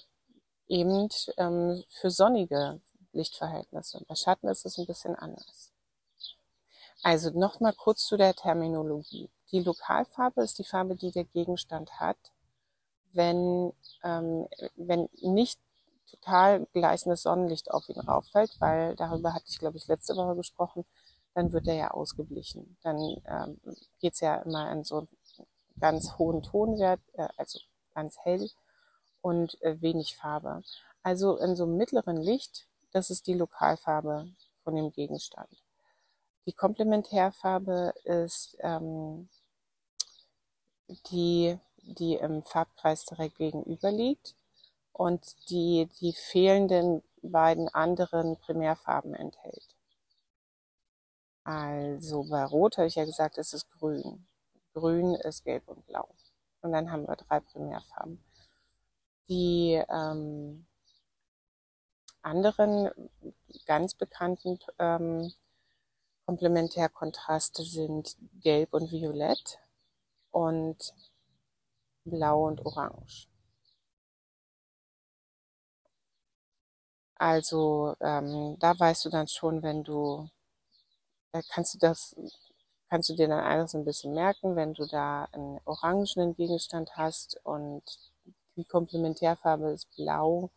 eben 0.68 1.10
ähm, 1.38 1.84
für 1.90 2.10
sonnige 2.10 2.82
Lichtverhältnisse. 3.14 4.04
Bei 4.08 4.16
Schatten 4.16 4.48
ist 4.48 4.66
es 4.66 4.78
ein 4.78 4.86
bisschen 4.86 5.16
anders. 5.16 5.72
Also 7.04 7.32
nochmal 7.32 7.74
kurz 7.74 8.06
zu 8.06 8.18
der 8.18 8.34
Terminologie. 8.34 9.30
Die 9.52 9.62
Lokalfarbe 9.62 10.44
ist 10.44 10.60
die 10.60 10.64
Farbe, 10.64 10.96
die 10.96 11.12
der 11.12 11.26
Gegenstand 11.26 12.00
hat, 12.00 12.18
wenn, 13.14 13.74
ähm, 14.04 14.48
wenn 14.76 15.10
nicht 15.22 15.60
total 16.10 16.68
gleißendes 16.74 17.24
Sonnenlicht 17.24 17.72
auf 17.72 17.90
ihn 17.90 18.00
rauffällt, 18.00 18.56
weil 18.60 18.96
darüber 18.96 19.34
hatte 19.34 19.46
ich, 19.48 19.60
glaube 19.60 19.78
ich, 19.78 19.88
letzte 19.88 20.16
Woche 20.16 20.36
gesprochen, 20.36 20.86
dann 21.34 21.54
wird 21.54 21.68
er 21.68 21.76
ja 21.76 21.92
ausgeblichen. 21.92 22.78
Dann 22.84 22.98
ähm, 23.26 23.60
geht 24.00 24.14
es 24.14 24.20
ja 24.20 24.36
immer 24.42 24.72
in 24.72 24.84
so 24.84 25.00
einen 25.00 25.08
ganz 25.80 26.18
hohen 26.18 26.42
Tonwert, 26.44 27.00
äh, 27.14 27.28
also 27.38 27.60
ganz 27.96 28.18
hell 28.24 28.50
und 29.22 29.62
äh, 29.62 29.82
wenig 29.82 30.16
Farbe. 30.16 30.64
Also 31.04 31.38
in 31.38 31.56
so 31.56 31.64
einem 31.64 31.78
mittleren 31.78 32.18
Licht 32.18 32.68
das 32.92 33.10
ist 33.10 33.28
die 33.28 33.34
Lokalfarbe 33.34 34.30
von 34.64 34.76
dem 34.76 34.92
Gegenstand. 34.92 35.50
Die 36.46 36.54
Komplementärfarbe 36.54 37.94
ist 38.04 38.58
ähm, 38.60 39.30
die, 41.10 41.58
die 41.78 42.16
im 42.16 42.44
Farbkreis 42.44 43.06
direkt 43.06 43.38
gegenüber 43.38 43.92
liegt 43.92 44.36
und 44.92 45.50
die 45.50 45.88
die 46.00 46.14
fehlenden 46.14 47.04
beiden 47.22 47.70
anderen 47.70 48.38
Primärfarben 48.38 49.14
enthält. 49.14 49.76
Also 51.44 52.24
bei 52.30 52.44
Rot 52.44 52.78
habe 52.78 52.88
ich 52.88 52.96
ja 52.96 53.06
gesagt, 53.06 53.38
es 53.38 53.54
ist 53.54 53.70
grün. 53.72 54.28
Grün 54.74 55.16
ist 55.16 55.44
gelb 55.44 55.68
und 55.68 55.86
blau. 55.88 56.08
Und 56.62 56.72
dann 56.72 56.92
haben 56.92 57.08
wir 57.08 57.16
drei 57.16 57.40
Primärfarben. 57.40 58.24
Die 59.28 59.82
ähm, 59.90 60.66
anderen 62.24 62.90
ganz 63.66 63.94
bekannten 63.96 64.60
ähm, 64.80 65.32
Komplementärkontraste 66.26 67.64
sind 67.64 68.16
Gelb 68.42 68.74
und 68.74 68.92
Violett 68.92 69.60
und 70.32 70.94
Blau 72.06 72.48
und 72.48 72.66
Orange. 72.66 73.28
Also 77.16 77.96
ähm, 78.02 78.58
da 78.60 78.78
weißt 78.78 79.06
du 79.06 79.10
dann 79.10 79.28
schon, 79.28 79.62
wenn 79.64 79.84
du, 79.84 80.28
da 81.34 81.42
kannst 81.50 81.74
du 81.74 81.78
das, 81.78 82.16
kannst 82.90 83.10
du 83.10 83.16
dir 83.16 83.28
dann 83.28 83.44
alles 83.44 83.76
ein 83.76 83.86
bisschen 83.86 84.14
merken, 84.14 84.56
wenn 84.56 84.74
du 84.74 84.86
da 84.86 85.26
einen 85.32 85.60
orangenen 85.66 86.36
Gegenstand 86.36 86.96
hast 86.98 87.40
und 87.44 87.84
die 88.56 88.66
Komplementärfarbe 88.66 89.72
ist 89.72 89.90
blau, 89.96 90.52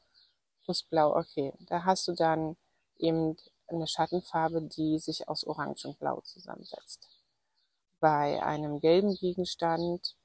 plus 0.64 0.82
Blau, 0.82 1.16
okay. 1.16 1.52
Da 1.60 1.84
hast 1.84 2.08
du 2.08 2.12
dann 2.12 2.56
eben 2.98 3.36
eine 3.68 3.86
Schattenfarbe, 3.86 4.62
die 4.62 4.98
sich 4.98 5.28
aus 5.28 5.44
Orange 5.46 5.86
und 5.86 5.98
Blau 5.98 6.20
zusammensetzt. 6.22 7.08
Bei 8.00 8.42
einem 8.42 8.80
gelben 8.80 9.14
Gegenstand 9.14 10.16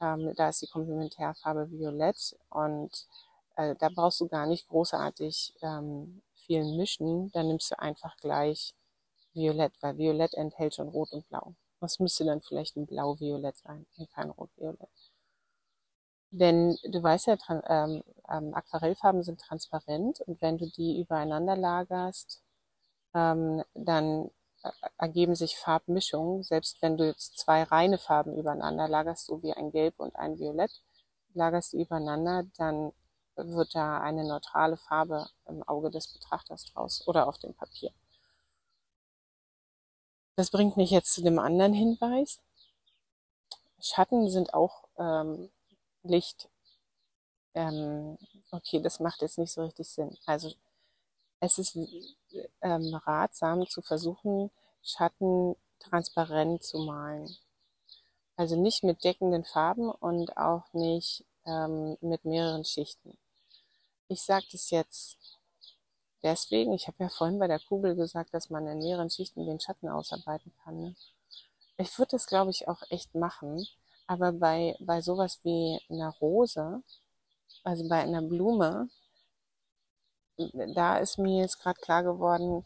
ähm, 0.00 0.34
da 0.36 0.48
ist 0.48 0.62
die 0.62 0.66
Komplementärfarbe 0.66 1.70
Violett 1.70 2.36
und 2.50 3.06
äh, 3.56 3.74
da 3.76 3.88
brauchst 3.88 4.20
du 4.20 4.28
gar 4.28 4.46
nicht 4.46 4.68
großartig 4.68 5.54
ähm, 5.62 6.22
viel 6.34 6.64
mischen. 6.76 7.30
Dann 7.32 7.48
nimmst 7.48 7.70
du 7.70 7.78
einfach 7.78 8.16
gleich 8.18 8.74
Violett, 9.32 9.72
weil 9.80 9.96
Violett 9.98 10.34
enthält 10.34 10.74
schon 10.74 10.88
Rot 10.88 11.12
und 11.12 11.28
Blau. 11.28 11.54
Das 11.80 11.98
müsste 12.00 12.24
dann 12.24 12.40
vielleicht 12.40 12.76
ein 12.76 12.86
Blau-Violett 12.86 13.56
sein 13.56 13.86
und 13.96 14.10
kein 14.10 14.30
Rot-Violett. 14.30 15.03
Denn 16.36 16.76
du 16.82 17.00
weißt 17.00 17.28
ja, 17.28 17.36
ähm, 17.68 18.02
ähm, 18.28 18.54
Aquarellfarben 18.54 19.22
sind 19.22 19.40
transparent 19.40 20.20
und 20.22 20.42
wenn 20.42 20.58
du 20.58 20.66
die 20.68 21.00
übereinander 21.00 21.56
lagerst, 21.56 22.42
ähm, 23.14 23.62
dann 23.74 24.30
äh, 24.64 24.70
ergeben 24.98 25.36
sich 25.36 25.56
Farbmischungen. 25.56 26.42
Selbst 26.42 26.82
wenn 26.82 26.96
du 26.96 27.06
jetzt 27.06 27.38
zwei 27.38 27.62
reine 27.62 27.98
Farben 27.98 28.36
übereinander 28.36 28.88
lagerst, 28.88 29.26
so 29.26 29.44
wie 29.44 29.52
ein 29.52 29.70
Gelb 29.70 30.00
und 30.00 30.16
ein 30.16 30.36
Violett, 30.36 30.82
lagerst 31.34 31.72
du 31.74 31.78
übereinander, 31.78 32.44
dann 32.58 32.92
wird 33.36 33.74
da 33.76 34.00
eine 34.00 34.24
neutrale 34.24 34.76
Farbe 34.76 35.28
im 35.46 35.62
Auge 35.62 35.90
des 35.90 36.08
Betrachters 36.08 36.64
draus 36.72 37.06
oder 37.06 37.28
auf 37.28 37.38
dem 37.38 37.54
Papier. 37.54 37.92
Das 40.34 40.50
bringt 40.50 40.76
mich 40.76 40.90
jetzt 40.90 41.14
zu 41.14 41.22
dem 41.22 41.38
anderen 41.38 41.74
Hinweis. 41.74 42.40
Schatten 43.80 44.28
sind 44.30 44.52
auch 44.52 44.88
ähm, 44.98 45.50
Licht. 46.04 46.48
Ähm, 47.54 48.18
okay, 48.50 48.80
das 48.80 49.00
macht 49.00 49.22
jetzt 49.22 49.38
nicht 49.38 49.52
so 49.52 49.64
richtig 49.64 49.88
Sinn. 49.88 50.16
Also 50.26 50.52
es 51.40 51.58
ist 51.58 51.76
ähm, 52.62 52.94
ratsam 53.06 53.66
zu 53.66 53.82
versuchen, 53.82 54.50
Schatten 54.82 55.56
transparent 55.78 56.62
zu 56.62 56.78
malen. 56.78 57.36
Also 58.36 58.56
nicht 58.56 58.82
mit 58.82 59.04
deckenden 59.04 59.44
Farben 59.44 59.90
und 59.90 60.36
auch 60.36 60.72
nicht 60.72 61.24
ähm, 61.46 61.96
mit 62.00 62.24
mehreren 62.24 62.64
Schichten. 62.64 63.16
Ich 64.08 64.22
sage 64.22 64.46
das 64.50 64.70
jetzt 64.70 65.18
deswegen, 66.22 66.72
ich 66.72 66.88
habe 66.88 67.04
ja 67.04 67.08
vorhin 67.08 67.38
bei 67.38 67.46
der 67.46 67.60
Kugel 67.60 67.94
gesagt, 67.94 68.34
dass 68.34 68.50
man 68.50 68.66
in 68.66 68.78
mehreren 68.78 69.10
Schichten 69.10 69.46
den 69.46 69.60
Schatten 69.60 69.88
ausarbeiten 69.88 70.52
kann. 70.64 70.80
Ne? 70.80 70.94
Ich 71.76 71.96
würde 71.98 72.12
das, 72.12 72.26
glaube 72.26 72.50
ich, 72.50 72.66
auch 72.66 72.82
echt 72.90 73.14
machen. 73.14 73.66
Aber 74.06 74.32
bei, 74.32 74.76
bei 74.80 75.00
sowas 75.00 75.40
wie 75.44 75.80
einer 75.88 76.10
Rose, 76.20 76.82
also 77.64 77.88
bei 77.88 78.02
einer 78.02 78.22
Blume, 78.22 78.88
da 80.74 80.98
ist 80.98 81.18
mir 81.18 81.42
jetzt 81.42 81.60
gerade 81.60 81.80
klar 81.80 82.02
geworden, 82.02 82.64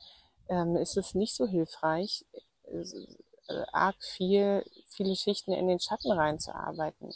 ähm, 0.49 0.77
ist 0.77 0.97
es 0.97 1.15
nicht 1.15 1.35
so 1.35 1.47
hilfreich, 1.47 2.25
äh, 2.65 3.65
arg 3.73 3.97
viel, 4.03 4.65
viele 4.87 5.17
Schichten 5.17 5.53
in 5.53 5.69
den 5.69 5.81
Schatten 5.81 6.11
reinzuarbeiten. 6.13 7.13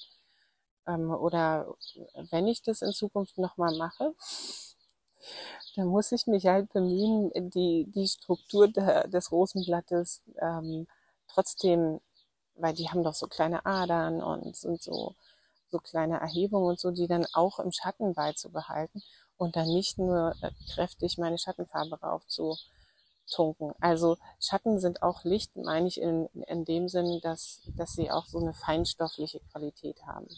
Ähm, 0.86 1.10
oder 1.10 1.74
wenn 2.30 2.46
ich 2.48 2.62
das 2.62 2.82
in 2.82 2.92
Zukunft 2.92 3.38
nochmal 3.38 3.76
mache, 3.76 4.14
dann 5.76 5.86
muss 5.88 6.12
ich 6.12 6.26
mich 6.26 6.46
halt 6.46 6.72
bemühen, 6.72 7.30
die, 7.50 7.86
die 7.94 8.08
Struktur 8.08 8.68
der, 8.68 9.08
des 9.08 9.32
Rosenblattes 9.32 10.22
ähm, 10.40 10.86
trotzdem 11.28 12.00
weil 12.54 12.74
die 12.74 12.88
haben 12.88 13.02
doch 13.02 13.14
so 13.14 13.26
kleine 13.26 13.64
Adern 13.66 14.22
und 14.22 14.56
sind 14.56 14.82
so, 14.82 15.14
so 15.70 15.78
kleine 15.78 16.20
Erhebungen 16.20 16.66
und 16.66 16.80
so, 16.80 16.90
die 16.90 17.06
dann 17.06 17.26
auch 17.32 17.58
im 17.58 17.72
Schatten 17.72 18.14
beizubehalten 18.14 19.02
und 19.36 19.56
dann 19.56 19.68
nicht 19.68 19.98
nur 19.98 20.34
äh, 20.42 20.50
kräftig 20.72 21.18
meine 21.18 21.38
Schattenfarbe 21.38 22.00
rauf 22.00 22.26
zu 22.26 22.56
tunken. 23.30 23.72
Also 23.80 24.18
Schatten 24.40 24.78
sind 24.78 25.02
auch 25.02 25.24
Licht, 25.24 25.56
meine 25.56 25.88
ich 25.88 26.00
in, 26.00 26.26
in 26.46 26.64
dem 26.64 26.88
Sinn, 26.88 27.20
dass, 27.22 27.60
dass 27.76 27.92
sie 27.92 28.10
auch 28.10 28.26
so 28.26 28.38
eine 28.38 28.52
feinstoffliche 28.52 29.40
Qualität 29.50 30.04
haben. 30.06 30.28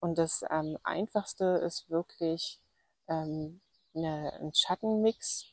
Und 0.00 0.18
das 0.18 0.44
ähm, 0.50 0.78
Einfachste 0.82 1.44
ist 1.64 1.90
wirklich 1.90 2.60
ähm, 3.08 3.60
eine, 3.94 4.32
ein 4.40 4.52
Schattenmix 4.54 5.46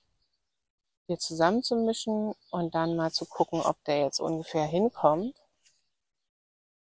hier 1.07 1.19
zusammenzumischen 1.19 2.33
und 2.51 2.75
dann 2.75 2.95
mal 2.95 3.11
zu 3.11 3.25
gucken, 3.25 3.61
ob 3.61 3.83
der 3.85 3.99
jetzt 3.99 4.19
ungefähr 4.19 4.65
hinkommt 4.65 5.40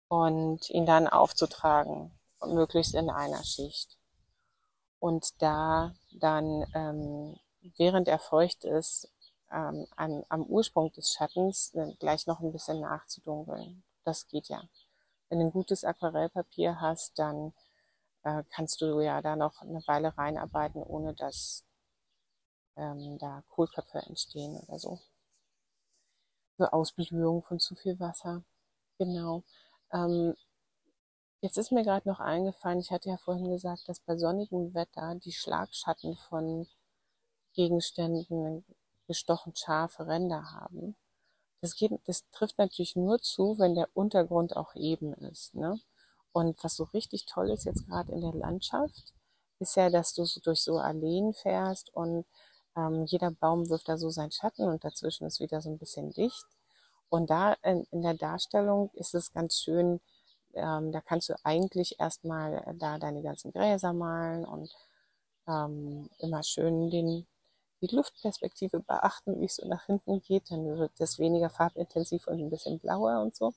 und 0.07 0.69
ihn 0.69 0.85
dann 0.85 1.07
aufzutragen, 1.07 2.11
möglichst 2.45 2.93
in 2.95 3.09
einer 3.09 3.43
Schicht. 3.43 3.97
Und 4.99 5.41
da 5.41 5.95
dann, 6.13 6.65
ähm, 6.73 7.37
während 7.77 8.07
er 8.07 8.19
feucht 8.19 8.63
ist, 8.63 9.11
ähm, 9.51 9.87
am, 9.95 10.23
am 10.29 10.43
Ursprung 10.43 10.91
des 10.93 11.13
Schattens 11.13 11.73
äh, 11.75 11.93
gleich 11.99 12.27
noch 12.27 12.39
ein 12.39 12.51
bisschen 12.51 12.81
nachzudunkeln. 12.81 13.83
Das 14.03 14.27
geht 14.27 14.49
ja. 14.49 14.61
Wenn 15.29 15.39
du 15.39 15.45
ein 15.45 15.51
gutes 15.51 15.83
Aquarellpapier 15.83 16.79
hast, 16.81 17.19
dann 17.19 17.53
äh, 18.23 18.43
kannst 18.49 18.81
du 18.81 18.99
ja 19.01 19.21
da 19.21 19.35
noch 19.35 19.61
eine 19.61 19.85
Weile 19.87 20.17
reinarbeiten, 20.17 20.83
ohne 20.83 21.13
dass 21.13 21.65
ähm, 22.75 23.17
da 23.19 23.43
Kohlköpfe 23.49 23.99
entstehen 23.99 24.57
oder 24.57 24.79
so. 24.79 24.99
So 26.57 26.65
Ausblühung 26.65 27.43
von 27.43 27.59
zu 27.59 27.75
viel 27.75 27.99
Wasser. 27.99 28.43
Genau. 28.97 29.43
Ähm, 29.91 30.35
jetzt 31.41 31.57
ist 31.57 31.71
mir 31.71 31.83
gerade 31.83 32.07
noch 32.07 32.19
eingefallen, 32.19 32.79
ich 32.79 32.91
hatte 32.91 33.09
ja 33.09 33.17
vorhin 33.17 33.51
gesagt, 33.51 33.87
dass 33.87 33.99
bei 33.99 34.17
sonnigem 34.17 34.73
Wetter 34.73 35.15
die 35.15 35.31
Schlagschatten 35.31 36.15
von 36.15 36.67
Gegenständen 37.53 38.65
gestochen 39.07 39.55
scharfe 39.55 40.07
Ränder 40.07 40.51
haben. 40.51 40.95
Das, 41.61 41.75
geht, 41.75 41.91
das 42.05 42.29
trifft 42.31 42.57
natürlich 42.57 42.95
nur 42.95 43.19
zu, 43.19 43.57
wenn 43.57 43.75
der 43.75 43.89
Untergrund 43.93 44.55
auch 44.55 44.75
eben 44.75 45.13
ist. 45.13 45.55
Ne? 45.55 45.79
Und 46.31 46.63
was 46.63 46.75
so 46.75 46.83
richtig 46.85 47.25
toll 47.25 47.49
ist 47.49 47.65
jetzt 47.65 47.87
gerade 47.87 48.11
in 48.11 48.21
der 48.21 48.33
Landschaft, 48.33 49.13
ist 49.59 49.75
ja, 49.75 49.89
dass 49.89 50.13
du 50.13 50.25
so 50.25 50.39
durch 50.41 50.61
so 50.61 50.77
Alleen 50.77 51.33
fährst 51.33 51.91
und 51.93 52.25
ähm, 52.75 53.05
jeder 53.05 53.31
Baum 53.31 53.69
wirft 53.69 53.89
da 53.89 53.97
so 53.97 54.09
seinen 54.09 54.31
Schatten 54.31 54.67
und 54.67 54.83
dazwischen 54.83 55.25
ist 55.25 55.39
wieder 55.39 55.61
so 55.61 55.71
ein 55.71 55.79
bisschen 55.79 56.11
dicht. 56.11 56.45
Und 57.09 57.29
da 57.29 57.53
in, 57.63 57.85
in 57.91 58.01
der 58.01 58.15
Darstellung 58.15 58.89
ist 58.93 59.15
es 59.15 59.33
ganz 59.33 59.59
schön, 59.59 59.99
ähm, 60.53 60.91
da 60.91 61.01
kannst 61.01 61.29
du 61.29 61.35
eigentlich 61.43 61.99
erstmal 61.99 62.63
da 62.79 62.97
deine 62.97 63.21
ganzen 63.21 63.51
Gräser 63.51 63.93
malen 63.93 64.45
und 64.45 64.69
ähm, 65.47 66.09
immer 66.19 66.43
schön 66.43 66.89
den, 66.89 67.25
die 67.81 67.95
Luftperspektive 67.95 68.79
beachten, 68.79 69.39
wie 69.39 69.45
es 69.45 69.55
so 69.57 69.67
nach 69.67 69.85
hinten 69.85 70.21
geht, 70.21 70.51
dann 70.51 70.77
wird 70.77 70.91
das 70.97 71.19
weniger 71.19 71.49
farbintensiv 71.49 72.27
und 72.27 72.39
ein 72.39 72.49
bisschen 72.49 72.79
blauer 72.79 73.21
und 73.21 73.35
so. 73.35 73.53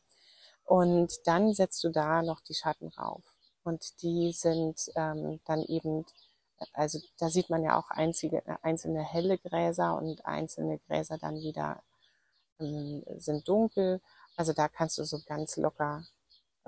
Und 0.65 1.13
dann 1.25 1.53
setzt 1.53 1.83
du 1.85 1.89
da 1.91 2.23
noch 2.23 2.41
die 2.41 2.55
Schatten 2.55 2.89
rauf. 2.89 3.23
Und 3.65 4.03
die 4.03 4.33
sind 4.33 4.91
ähm, 4.95 5.41
dann 5.45 5.63
eben, 5.65 6.07
also 6.73 7.01
da 7.19 7.29
sieht 7.29 7.51
man 7.51 7.65
ja 7.65 7.79
auch 7.79 7.91
einzige, 7.91 8.43
einzelne 8.63 9.03
helle 9.03 9.39
Gräser 9.39 9.97
und 9.97 10.25
einzelne 10.25 10.79
Gräser 10.79 11.19
dann 11.19 11.37
wieder 11.41 11.83
sind 13.19 13.49
dunkel. 13.49 14.01
Also 14.37 14.53
da 14.53 14.69
kannst 14.69 14.99
du 14.99 15.05
so 15.05 15.21
ganz 15.27 15.57
locker 15.57 16.05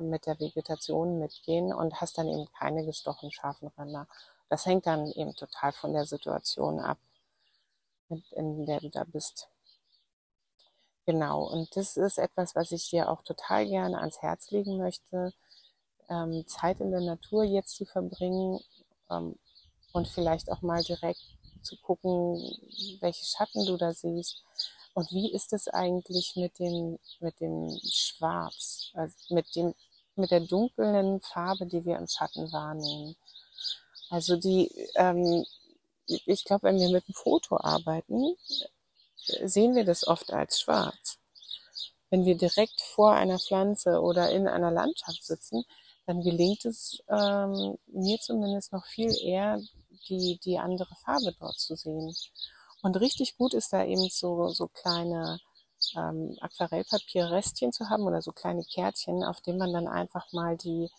mit 0.00 0.26
der 0.26 0.38
Vegetation 0.40 1.18
mitgehen 1.18 1.72
und 1.72 2.00
hast 2.00 2.18
dann 2.18 2.28
eben 2.28 2.46
keine 2.58 2.84
gestochen 2.84 3.30
scharfen 3.30 3.68
Ränder. 3.78 4.06
Das 4.48 4.66
hängt 4.66 4.86
dann 4.86 5.10
eben 5.12 5.34
total 5.34 5.72
von 5.72 5.92
der 5.92 6.04
Situation 6.04 6.80
ab, 6.80 6.98
in 8.32 8.66
der 8.66 8.80
du 8.80 8.90
da 8.90 9.04
bist. 9.04 9.48
Genau, 11.04 11.44
und 11.44 11.76
das 11.76 11.96
ist 11.96 12.18
etwas, 12.18 12.54
was 12.54 12.70
ich 12.70 12.88
dir 12.90 13.10
auch 13.10 13.22
total 13.22 13.66
gerne 13.66 13.98
ans 13.98 14.22
Herz 14.22 14.50
legen 14.50 14.78
möchte, 14.78 15.32
ähm, 16.08 16.44
Zeit 16.46 16.80
in 16.80 16.92
der 16.92 17.00
Natur 17.00 17.42
jetzt 17.42 17.74
zu 17.74 17.84
verbringen 17.84 18.60
ähm, 19.10 19.36
und 19.92 20.06
vielleicht 20.06 20.50
auch 20.50 20.62
mal 20.62 20.82
direkt 20.82 21.20
zu 21.62 21.76
gucken, 21.78 22.36
welche 23.00 23.24
Schatten 23.24 23.66
du 23.66 23.76
da 23.76 23.92
siehst, 23.92 24.44
und 24.94 25.10
wie 25.12 25.32
ist 25.32 25.52
es 25.52 25.68
eigentlich 25.68 26.34
mit 26.36 26.58
dem, 26.58 26.98
mit 27.20 27.40
dem 27.40 27.70
Schwarz, 27.90 28.90
also 28.94 29.14
mit 29.30 29.54
dem, 29.56 29.74
mit 30.16 30.30
der 30.30 30.40
dunklen 30.40 31.20
Farbe, 31.20 31.66
die 31.66 31.84
wir 31.84 31.96
im 31.96 32.06
Schatten 32.06 32.52
wahrnehmen? 32.52 33.16
Also 34.10 34.36
die, 34.36 34.70
ähm, 34.96 35.44
ich 36.06 36.44
glaube, 36.44 36.64
wenn 36.64 36.78
wir 36.78 36.90
mit 36.90 37.04
einem 37.06 37.14
Foto 37.14 37.56
arbeiten, 37.58 38.36
sehen 39.44 39.74
wir 39.74 39.84
das 39.84 40.06
oft 40.06 40.32
als 40.32 40.60
schwarz. 40.60 41.18
Wenn 42.10 42.26
wir 42.26 42.36
direkt 42.36 42.80
vor 42.82 43.12
einer 43.12 43.38
Pflanze 43.38 44.00
oder 44.00 44.30
in 44.30 44.46
einer 44.46 44.70
Landschaft 44.70 45.24
sitzen, 45.24 45.64
dann 46.04 46.20
gelingt 46.20 46.64
es 46.66 47.02
ähm, 47.08 47.78
mir 47.86 48.18
zumindest 48.18 48.72
noch 48.72 48.84
viel 48.84 49.14
eher, 49.22 49.62
die, 50.08 50.38
die 50.44 50.58
andere 50.58 50.94
Farbe 50.96 51.34
dort 51.38 51.58
zu 51.58 51.76
sehen. 51.76 52.14
Und 52.82 53.00
richtig 53.00 53.36
gut 53.38 53.54
ist 53.54 53.72
da 53.72 53.84
eben 53.84 54.08
so, 54.10 54.48
so 54.48 54.68
kleine 54.68 55.38
ähm, 55.96 56.36
Aquarellpapierrestchen 56.40 57.72
zu 57.72 57.88
haben 57.88 58.04
oder 58.04 58.22
so 58.22 58.32
kleine 58.32 58.64
Kärtchen, 58.64 59.24
auf 59.24 59.40
denen 59.40 59.58
man 59.58 59.72
dann 59.72 59.88
einfach 59.88 60.32
mal 60.32 60.56
die 60.56 60.90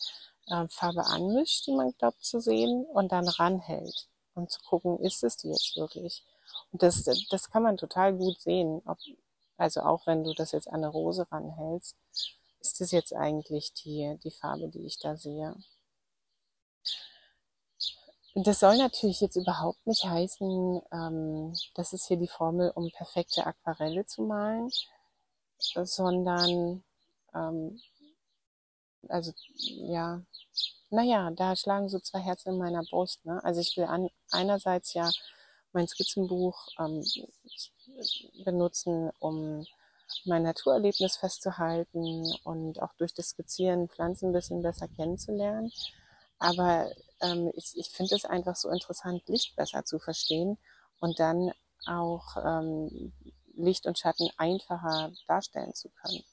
äh, 0.48 0.68
Farbe 0.70 1.06
anmischt, 1.06 1.68
die 1.68 1.74
man 1.74 1.94
glaubt 1.98 2.24
zu 2.24 2.40
sehen, 2.40 2.86
und 2.86 3.12
dann 3.12 3.28
ranhält, 3.28 4.08
um 4.34 4.48
zu 4.50 4.62
gucken, 4.62 5.00
ist 5.00 5.24
es 5.24 5.38
die 5.38 5.50
jetzt 5.50 5.76
wirklich. 5.78 6.24
Und 6.72 6.84
das, 6.84 7.04
das 7.30 7.50
kann 7.50 7.64
man 7.64 7.78
total 7.78 8.14
gut 8.14 8.40
sehen. 8.40 8.82
Ob, 8.86 8.98
also 9.58 9.82
auch 9.82 10.08
wenn 10.08 10.24
du 10.24 10.34
das 10.34 10.52
jetzt 10.52 10.68
an 10.68 10.76
eine 10.76 10.88
Rose 10.88 11.26
ranhältst, 11.32 11.96
ist 12.62 12.80
das 12.82 12.92
jetzt 12.92 13.14
eigentlich 13.14 13.74
die, 13.74 14.18
die 14.24 14.32
Farbe, 14.32 14.70
die 14.70 14.86
ich 14.86 15.00
da 15.00 15.18
sehe? 15.18 15.56
Das 18.36 18.60
soll 18.60 18.78
natürlich 18.78 19.22
jetzt 19.22 19.36
überhaupt 19.36 19.86
nicht 19.86 20.06
heißen, 20.06 20.82
ähm, 20.92 21.54
das 21.76 21.94
ist 21.94 22.08
hier 22.08 22.18
die 22.18 22.28
Formel, 22.28 22.72
um 22.74 22.92
perfekte 22.92 23.46
Aquarelle 23.46 24.06
zu 24.06 24.24
malen, 24.24 24.72
sondern, 25.60 26.84
ähm, 27.36 27.80
also 29.08 29.34
ja, 29.58 30.24
naja, 30.90 31.32
da 31.32 31.56
schlagen 31.56 31.90
so 31.90 32.00
zwei 32.00 32.20
Herzen 32.22 32.54
in 32.54 32.58
meiner 32.58 32.84
Brust. 32.84 33.24
Ne? 33.26 33.44
Also 33.44 33.62
ich 33.62 33.78
will 33.78 33.86
an, 33.86 34.10
einerseits 34.32 34.94
ja 34.94 35.12
mein 35.72 35.88
Skizzenbuch 35.88 36.68
ähm, 36.80 37.04
benutzen, 38.46 39.12
um 39.20 39.66
mein 40.26 40.44
Naturerlebnis 40.44 41.18
festzuhalten 41.18 42.26
und 42.44 42.82
auch 42.82 42.94
durch 42.98 43.14
das 43.14 43.30
Skizzieren 43.30 43.90
Pflanzen 43.90 44.30
ein 44.30 44.34
bisschen 44.34 44.62
besser 44.62 44.88
kennenzulernen. 44.88 45.72
Aber 46.40 46.92
ähm, 47.24 47.52
ich, 47.56 47.76
ich 47.76 47.90
finde 47.90 48.16
es 48.16 48.26
einfach 48.26 48.56
so 48.56 48.70
interessant, 48.70 49.28
Licht 49.28 49.56
besser 49.56 49.86
zu 49.86 50.00
verstehen 50.00 50.58
und 51.00 51.20
dann 51.20 51.52
auch 51.86 52.38
ähm, 52.38 53.14
Licht 53.56 53.86
und 53.86 53.98
Schatten 53.98 54.30
einfacher 54.38 55.12
darstellen 55.28 55.74
zu 55.74 55.90
können. 55.90 56.24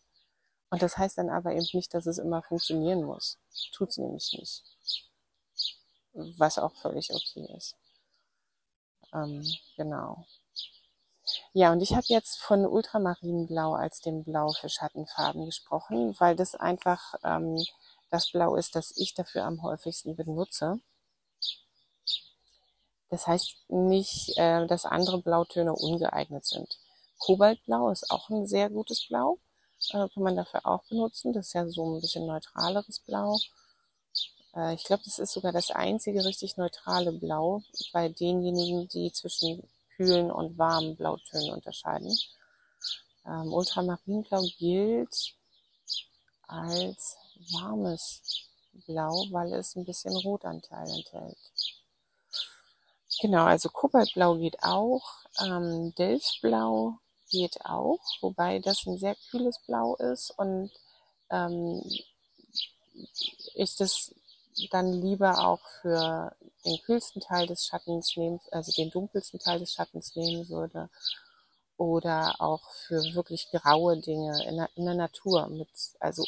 Und 0.71 0.83
das 0.83 0.97
heißt 0.97 1.19
dann 1.19 1.31
aber 1.31 1.53
eben 1.53 1.67
nicht, 1.73 1.93
dass 1.95 2.07
es 2.07 2.19
immer 2.19 2.43
funktionieren 2.43 3.03
muss. 3.03 3.39
Tut 3.73 3.91
es 3.91 3.99
nämlich 3.99 4.33
nicht. 4.33 4.65
Was 6.13 6.59
auch 6.59 6.75
völlig 6.77 7.13
okay 7.13 7.53
ist. 7.57 7.77
Ähm, 9.13 9.45
genau. 9.77 10.25
Ja, 11.53 11.73
und 11.73 11.81
ich 11.81 11.95
habe 11.95 12.07
jetzt 12.09 12.41
von 12.41 12.67
Ultramarinblau 12.67 13.75
als 13.75 14.01
dem 14.01 14.25
Blau 14.25 14.53
für 14.53 14.69
Schattenfarben 14.69 15.47
gesprochen, 15.47 16.15
weil 16.19 16.37
das 16.37 16.55
einfach 16.55 17.15
ähm, 17.25 17.65
das 18.11 18.31
Blau 18.31 18.57
ist, 18.57 18.75
das 18.75 18.93
ich 18.97 19.15
dafür 19.15 19.45
am 19.45 19.63
häufigsten 19.63 20.17
benutze. 20.17 20.81
Das 23.09 23.27
heißt 23.27 23.57
nicht, 23.69 24.37
äh, 24.37 24.67
dass 24.67 24.85
andere 24.85 25.21
Blautöne 25.21 25.73
ungeeignet 25.73 26.45
sind. 26.45 26.79
Kobaltblau 27.19 27.91
ist 27.91 28.11
auch 28.11 28.31
ein 28.31 28.47
sehr 28.47 28.71
gutes 28.71 29.07
Blau, 29.09 29.39
äh, 29.91 30.09
kann 30.09 30.23
man 30.23 30.37
dafür 30.37 30.65
auch 30.65 30.85
benutzen. 30.85 31.33
Das 31.33 31.49
ist 31.49 31.53
ja 31.55 31.67
so 31.69 31.97
ein 31.97 32.01
bisschen 32.01 32.27
neutraleres 32.27 33.01
Blau. 33.01 33.39
Äh, 34.55 34.75
ich 34.75 34.85
glaube, 34.85 35.03
das 35.05 35.19
ist 35.19 35.33
sogar 35.33 35.53
das 35.53 35.71
einzige 35.71 36.25
richtig 36.25 36.57
neutrale 36.57 37.13
Blau 37.13 37.63
bei 37.93 38.09
denjenigen, 38.09 38.89
die 38.89 39.13
zwischen 39.13 39.69
kühlen 39.97 40.31
und 40.31 40.57
warmen 40.57 40.97
Blautönen 40.97 41.53
unterscheiden. 41.53 42.17
Ähm, 43.27 43.53
Ultramarinblau 43.53 44.43
gilt 44.59 45.35
als 46.47 47.17
warmes 47.53 48.23
Blau, 48.87 49.27
weil 49.31 49.53
es 49.55 49.75
ein 49.77 49.85
bisschen 49.85 50.17
Rotanteil 50.17 50.89
enthält. 50.89 51.39
Genau, 53.21 53.45
also 53.45 53.69
Kobaltblau 53.69 54.37
geht 54.37 54.63
auch, 54.63 55.03
ähm, 55.41 55.95
Delftblau 55.97 56.99
geht 57.31 57.65
auch, 57.65 58.01
wobei 58.21 58.61
das 58.61 58.87
ein 58.87 58.99
sehr 58.99 59.17
kühles 59.31 59.59
Blau 59.67 59.97
ist 59.97 60.31
und 60.39 60.71
ähm, 61.31 61.83
ich 63.55 63.77
das 63.77 64.15
dann 64.71 64.93
lieber 64.93 65.47
auch 65.47 65.61
für 65.81 66.35
den 66.65 66.81
kühlsten 66.83 67.21
Teil 67.21 67.47
des 67.47 67.67
Schattens 67.67 68.17
nehmen, 68.17 68.41
also 68.51 68.73
den 68.73 68.91
dunkelsten 68.91 69.41
Teil 69.41 69.59
des 69.59 69.73
Schattens 69.73 70.15
nehmen 70.17 70.49
würde 70.49 70.91
oder 71.77 72.37
auch 72.41 72.71
für 72.87 73.03
wirklich 73.15 73.49
graue 73.51 73.99
Dinge 73.99 74.45
in 74.47 74.57
der, 74.57 74.69
in 74.77 74.85
der 74.85 74.95
Natur 74.95 75.49
mit, 75.49 75.69
also 75.99 76.25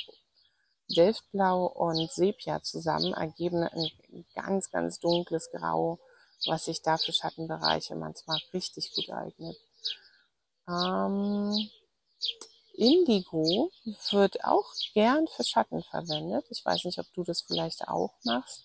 Delftblau 0.95 1.67
und 1.67 2.11
Sepia 2.11 2.63
zusammen 2.63 3.13
ergeben 3.15 3.63
ein 3.63 4.25
ganz, 4.35 4.71
ganz 4.71 4.99
dunkles 4.99 5.51
Grau, 5.51 5.99
was 6.47 6.65
sich 6.65 6.83
da 6.83 6.97
für 6.99 7.13
Schattenbereiche 7.13 7.95
manchmal 7.95 8.41
richtig 8.53 8.93
gut 8.95 9.11
eignet. 9.11 9.57
Ähm, 10.69 11.71
Indigo 12.75 13.71
wird 14.11 14.45
auch 14.45 14.67
gern 14.95 15.27
für 15.29 15.45
Schatten 15.45 15.83
verwendet. 15.83 16.47
Ich 16.51 16.65
weiß 16.65 16.85
nicht, 16.85 16.99
ob 16.99 17.07
du 17.15 17.23
das 17.23 17.43
vielleicht 17.43 17.89
auch 17.89 18.13
machst. 18.25 18.65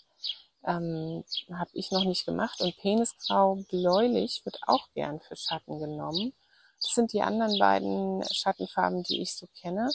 Ähm, 0.65 1.23
Habe 1.51 1.69
ich 1.73 1.91
noch 1.91 2.03
nicht 2.03 2.25
gemacht. 2.25 2.61
Und 2.61 2.77
Penisgrau 2.77 3.55
bläulich 3.69 4.41
wird 4.45 4.59
auch 4.65 4.89
gern 4.91 5.19
für 5.19 5.35
Schatten 5.35 5.79
genommen. 5.79 6.33
Das 6.81 6.93
sind 6.93 7.13
die 7.13 7.21
anderen 7.21 7.57
beiden 7.59 8.23
Schattenfarben, 8.31 9.03
die 9.03 9.21
ich 9.21 9.33
so 9.33 9.47
kenne. 9.59 9.89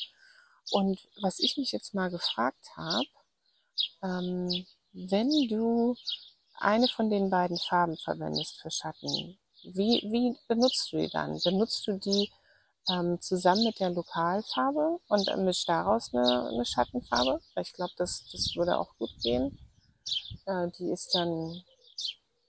Und 0.70 0.98
was 1.20 1.38
ich 1.38 1.56
mich 1.56 1.72
jetzt 1.72 1.94
mal 1.94 2.10
gefragt 2.10 2.70
habe, 2.76 3.04
ähm, 4.02 4.66
wenn 4.92 5.30
du 5.48 5.96
eine 6.58 6.88
von 6.88 7.10
den 7.10 7.30
beiden 7.30 7.58
Farben 7.58 7.96
verwendest 7.96 8.60
für 8.60 8.70
Schatten, 8.70 9.38
wie, 9.64 10.02
wie 10.10 10.36
benutzt 10.48 10.92
du 10.92 10.98
die 10.98 11.08
dann? 11.08 11.40
Benutzt 11.42 11.86
du 11.86 11.98
die 11.98 12.30
ähm, 12.90 13.20
zusammen 13.20 13.64
mit 13.64 13.80
der 13.80 13.90
Lokalfarbe 13.90 14.98
und 15.08 15.36
mischst 15.38 15.68
daraus 15.68 16.12
eine, 16.12 16.48
eine 16.48 16.64
Schattenfarbe? 16.64 17.40
Weil 17.54 17.62
ich 17.62 17.72
glaube, 17.72 17.92
das, 17.96 18.28
das 18.32 18.54
würde 18.56 18.78
auch 18.78 18.96
gut 18.98 19.10
gehen. 19.22 19.58
Äh, 20.46 20.68
die 20.78 20.90
ist 20.90 21.14
dann, 21.14 21.62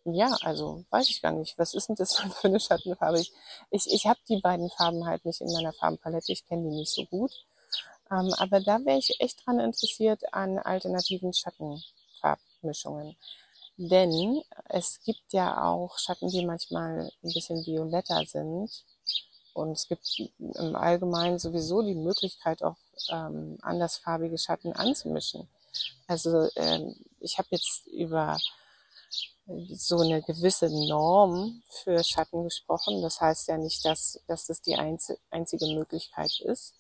ja, 0.06 0.36
also 0.42 0.86
weiß 0.90 1.10
ich 1.10 1.22
gar 1.22 1.32
nicht. 1.32 1.58
Was 1.58 1.74
ist 1.74 1.90
denn 1.90 1.96
das 1.96 2.16
für 2.18 2.48
eine 2.48 2.60
Schattenfarbe? 2.60 3.20
Ich, 3.20 3.32
ich, 3.70 3.88
ich 3.88 4.06
habe 4.08 4.20
die 4.28 4.42
beiden 4.42 4.70
Farben 4.72 5.06
halt 5.06 5.26
nicht 5.26 5.42
in 5.42 5.52
meiner 5.52 5.74
Farbenpalette. 5.74 6.32
Ich 6.32 6.46
kenne 6.46 6.70
die 6.70 6.76
nicht 6.76 6.92
so 6.92 7.06
gut. 7.06 7.32
Ähm, 8.14 8.34
aber 8.38 8.60
da 8.60 8.84
wäre 8.86 9.00
ich 9.00 9.20
echt 9.20 9.46
dran 9.46 9.60
interessiert 9.60 10.22
an 10.34 10.60
alternativen 10.60 11.34
Schattenfarbmischungen. 11.34 13.16
Denn 13.78 14.44
es 14.70 15.00
gibt 15.04 15.34
ja 15.34 15.64
auch 15.64 15.98
Schatten, 15.98 16.30
die 16.30 16.46
manchmal 16.46 17.12
ein 17.24 17.34
bisschen 17.34 17.66
violetter 17.66 18.24
sind. 18.26 18.70
Und 19.54 19.72
es 19.72 19.88
gibt 19.88 20.08
im 20.38 20.76
Allgemeinen 20.76 21.40
sowieso 21.40 21.82
die 21.82 21.96
Möglichkeit, 21.96 22.64
auch 22.64 22.78
ähm, 23.10 23.58
andersfarbige 23.62 24.38
Schatten 24.38 24.74
anzumischen. 24.74 25.48
Also 26.08 26.50
ähm, 26.56 26.96
ich 27.20 27.38
habe 27.38 27.48
jetzt 27.52 27.88
über 27.88 28.38
so 29.46 30.00
eine 30.00 30.22
gewisse 30.22 30.70
Norm 30.88 31.64
für 31.68 32.04
Schatten 32.04 32.44
gesprochen. 32.44 33.02
Das 33.02 33.20
heißt 33.20 33.48
ja 33.48 33.58
nicht, 33.58 33.84
dass, 33.86 34.22
dass 34.28 34.46
das 34.48 34.62
die 34.62 34.76
einzige 34.76 35.68
Möglichkeit 35.76 36.40
ist. 36.42 36.74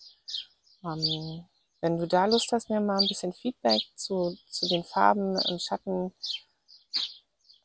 Ähm, 0.84 1.46
wenn 1.82 1.98
du 1.98 2.08
da 2.08 2.26
Lust 2.26 2.52
hast, 2.52 2.70
mir 2.70 2.80
mal 2.80 3.02
ein 3.02 3.08
bisschen 3.08 3.34
Feedback 3.34 3.82
zu, 3.96 4.38
zu 4.48 4.68
den 4.68 4.84
Farben 4.84 5.36
und 5.38 5.62
Schatten 5.62 6.14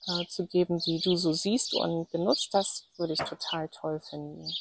äh, 0.09 0.27
zu 0.27 0.47
geben, 0.47 0.79
die 0.79 1.01
du 1.01 1.17
so 1.17 1.33
siehst 1.33 1.75
und 1.75 2.11
benutzt, 2.11 2.53
das 2.53 2.89
würde 2.97 3.13
ich 3.13 3.21
total 3.21 3.69
toll 3.69 4.01
finden. 4.01 4.53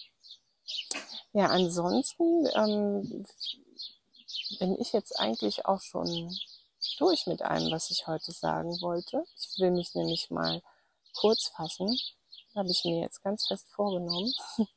Ja, 1.34 1.48
ansonsten 1.48 2.48
ähm, 2.56 3.26
bin 4.60 4.80
ich 4.80 4.94
jetzt 4.94 5.20
eigentlich 5.20 5.66
auch 5.66 5.82
schon 5.82 6.38
durch 6.98 7.28
mit 7.28 7.42
allem, 7.42 7.72
was 7.72 7.92
ich 7.92 8.08
heute 8.08 8.32
sagen 8.32 8.80
wollte. 8.82 9.24
Ich 9.36 9.60
will 9.60 9.72
mich 9.72 9.94
nämlich 9.96 10.30
mal 10.30 10.62
kurz 11.16 11.48
fassen. 11.48 11.98
Habe 12.56 12.70
ich 12.70 12.84
mir 12.86 13.02
jetzt 13.02 13.24
ganz 13.24 13.48
fest 13.48 13.68
vorgenommen. 13.70 14.34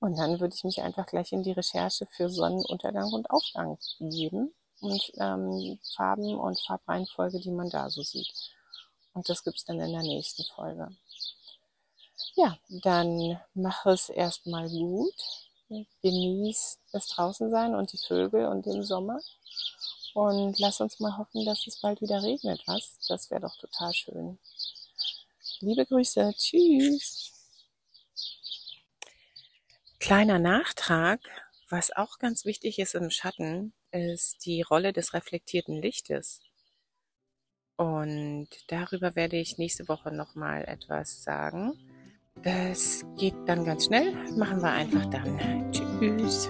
Und 0.00 0.18
dann 0.18 0.40
würde 0.40 0.54
ich 0.54 0.64
mich 0.64 0.80
einfach 0.80 1.06
gleich 1.06 1.32
in 1.32 1.42
die 1.42 1.52
Recherche 1.52 2.06
für 2.06 2.30
Sonnenuntergang 2.30 3.12
und 3.12 3.30
Aufgang 3.30 3.78
geben 3.98 4.52
und 4.80 5.12
ähm, 5.18 5.78
Farben 5.94 6.38
und 6.38 6.58
Farbreihenfolge, 6.60 7.38
die 7.38 7.50
man 7.50 7.68
da 7.68 7.90
so 7.90 8.02
sieht. 8.02 8.32
Und 9.12 9.28
das 9.28 9.44
gibt's 9.44 9.64
dann 9.64 9.78
in 9.78 9.92
der 9.92 10.02
nächsten 10.02 10.44
Folge. 10.54 10.88
Ja, 12.34 12.56
dann 12.68 13.38
mach 13.54 13.86
es 13.86 14.08
erstmal 14.08 14.68
gut. 14.68 15.14
Genieß 16.02 16.78
das 16.92 17.06
Draußensein 17.08 17.74
und 17.74 17.92
die 17.92 17.98
Vögel 17.98 18.46
und 18.46 18.66
den 18.66 18.82
Sommer. 18.82 19.20
Und 20.14 20.58
lass 20.58 20.80
uns 20.80 20.98
mal 20.98 21.16
hoffen, 21.18 21.44
dass 21.44 21.66
es 21.66 21.80
bald 21.80 22.00
wieder 22.00 22.22
regnet, 22.22 22.62
was? 22.66 22.98
Das 23.06 23.30
wäre 23.30 23.42
doch 23.42 23.56
total 23.56 23.92
schön. 23.92 24.38
Liebe 25.60 25.86
Grüße. 25.86 26.32
Tschüss. 26.36 27.39
Kleiner 30.00 30.38
Nachtrag, 30.38 31.20
was 31.68 31.94
auch 31.94 32.18
ganz 32.18 32.46
wichtig 32.46 32.78
ist 32.78 32.94
im 32.94 33.10
Schatten, 33.10 33.74
ist 33.92 34.46
die 34.46 34.62
Rolle 34.62 34.94
des 34.94 35.12
reflektierten 35.12 35.80
Lichtes. 35.80 36.40
Und 37.76 38.48
darüber 38.68 39.14
werde 39.14 39.36
ich 39.36 39.58
nächste 39.58 39.88
Woche 39.88 40.10
nochmal 40.10 40.64
etwas 40.64 41.22
sagen. 41.22 41.78
Das 42.42 43.04
geht 43.18 43.34
dann 43.46 43.64
ganz 43.64 43.84
schnell. 43.84 44.12
Machen 44.36 44.62
wir 44.62 44.72
einfach 44.72 45.04
dann. 45.06 45.70
Tschüss. 45.70 46.48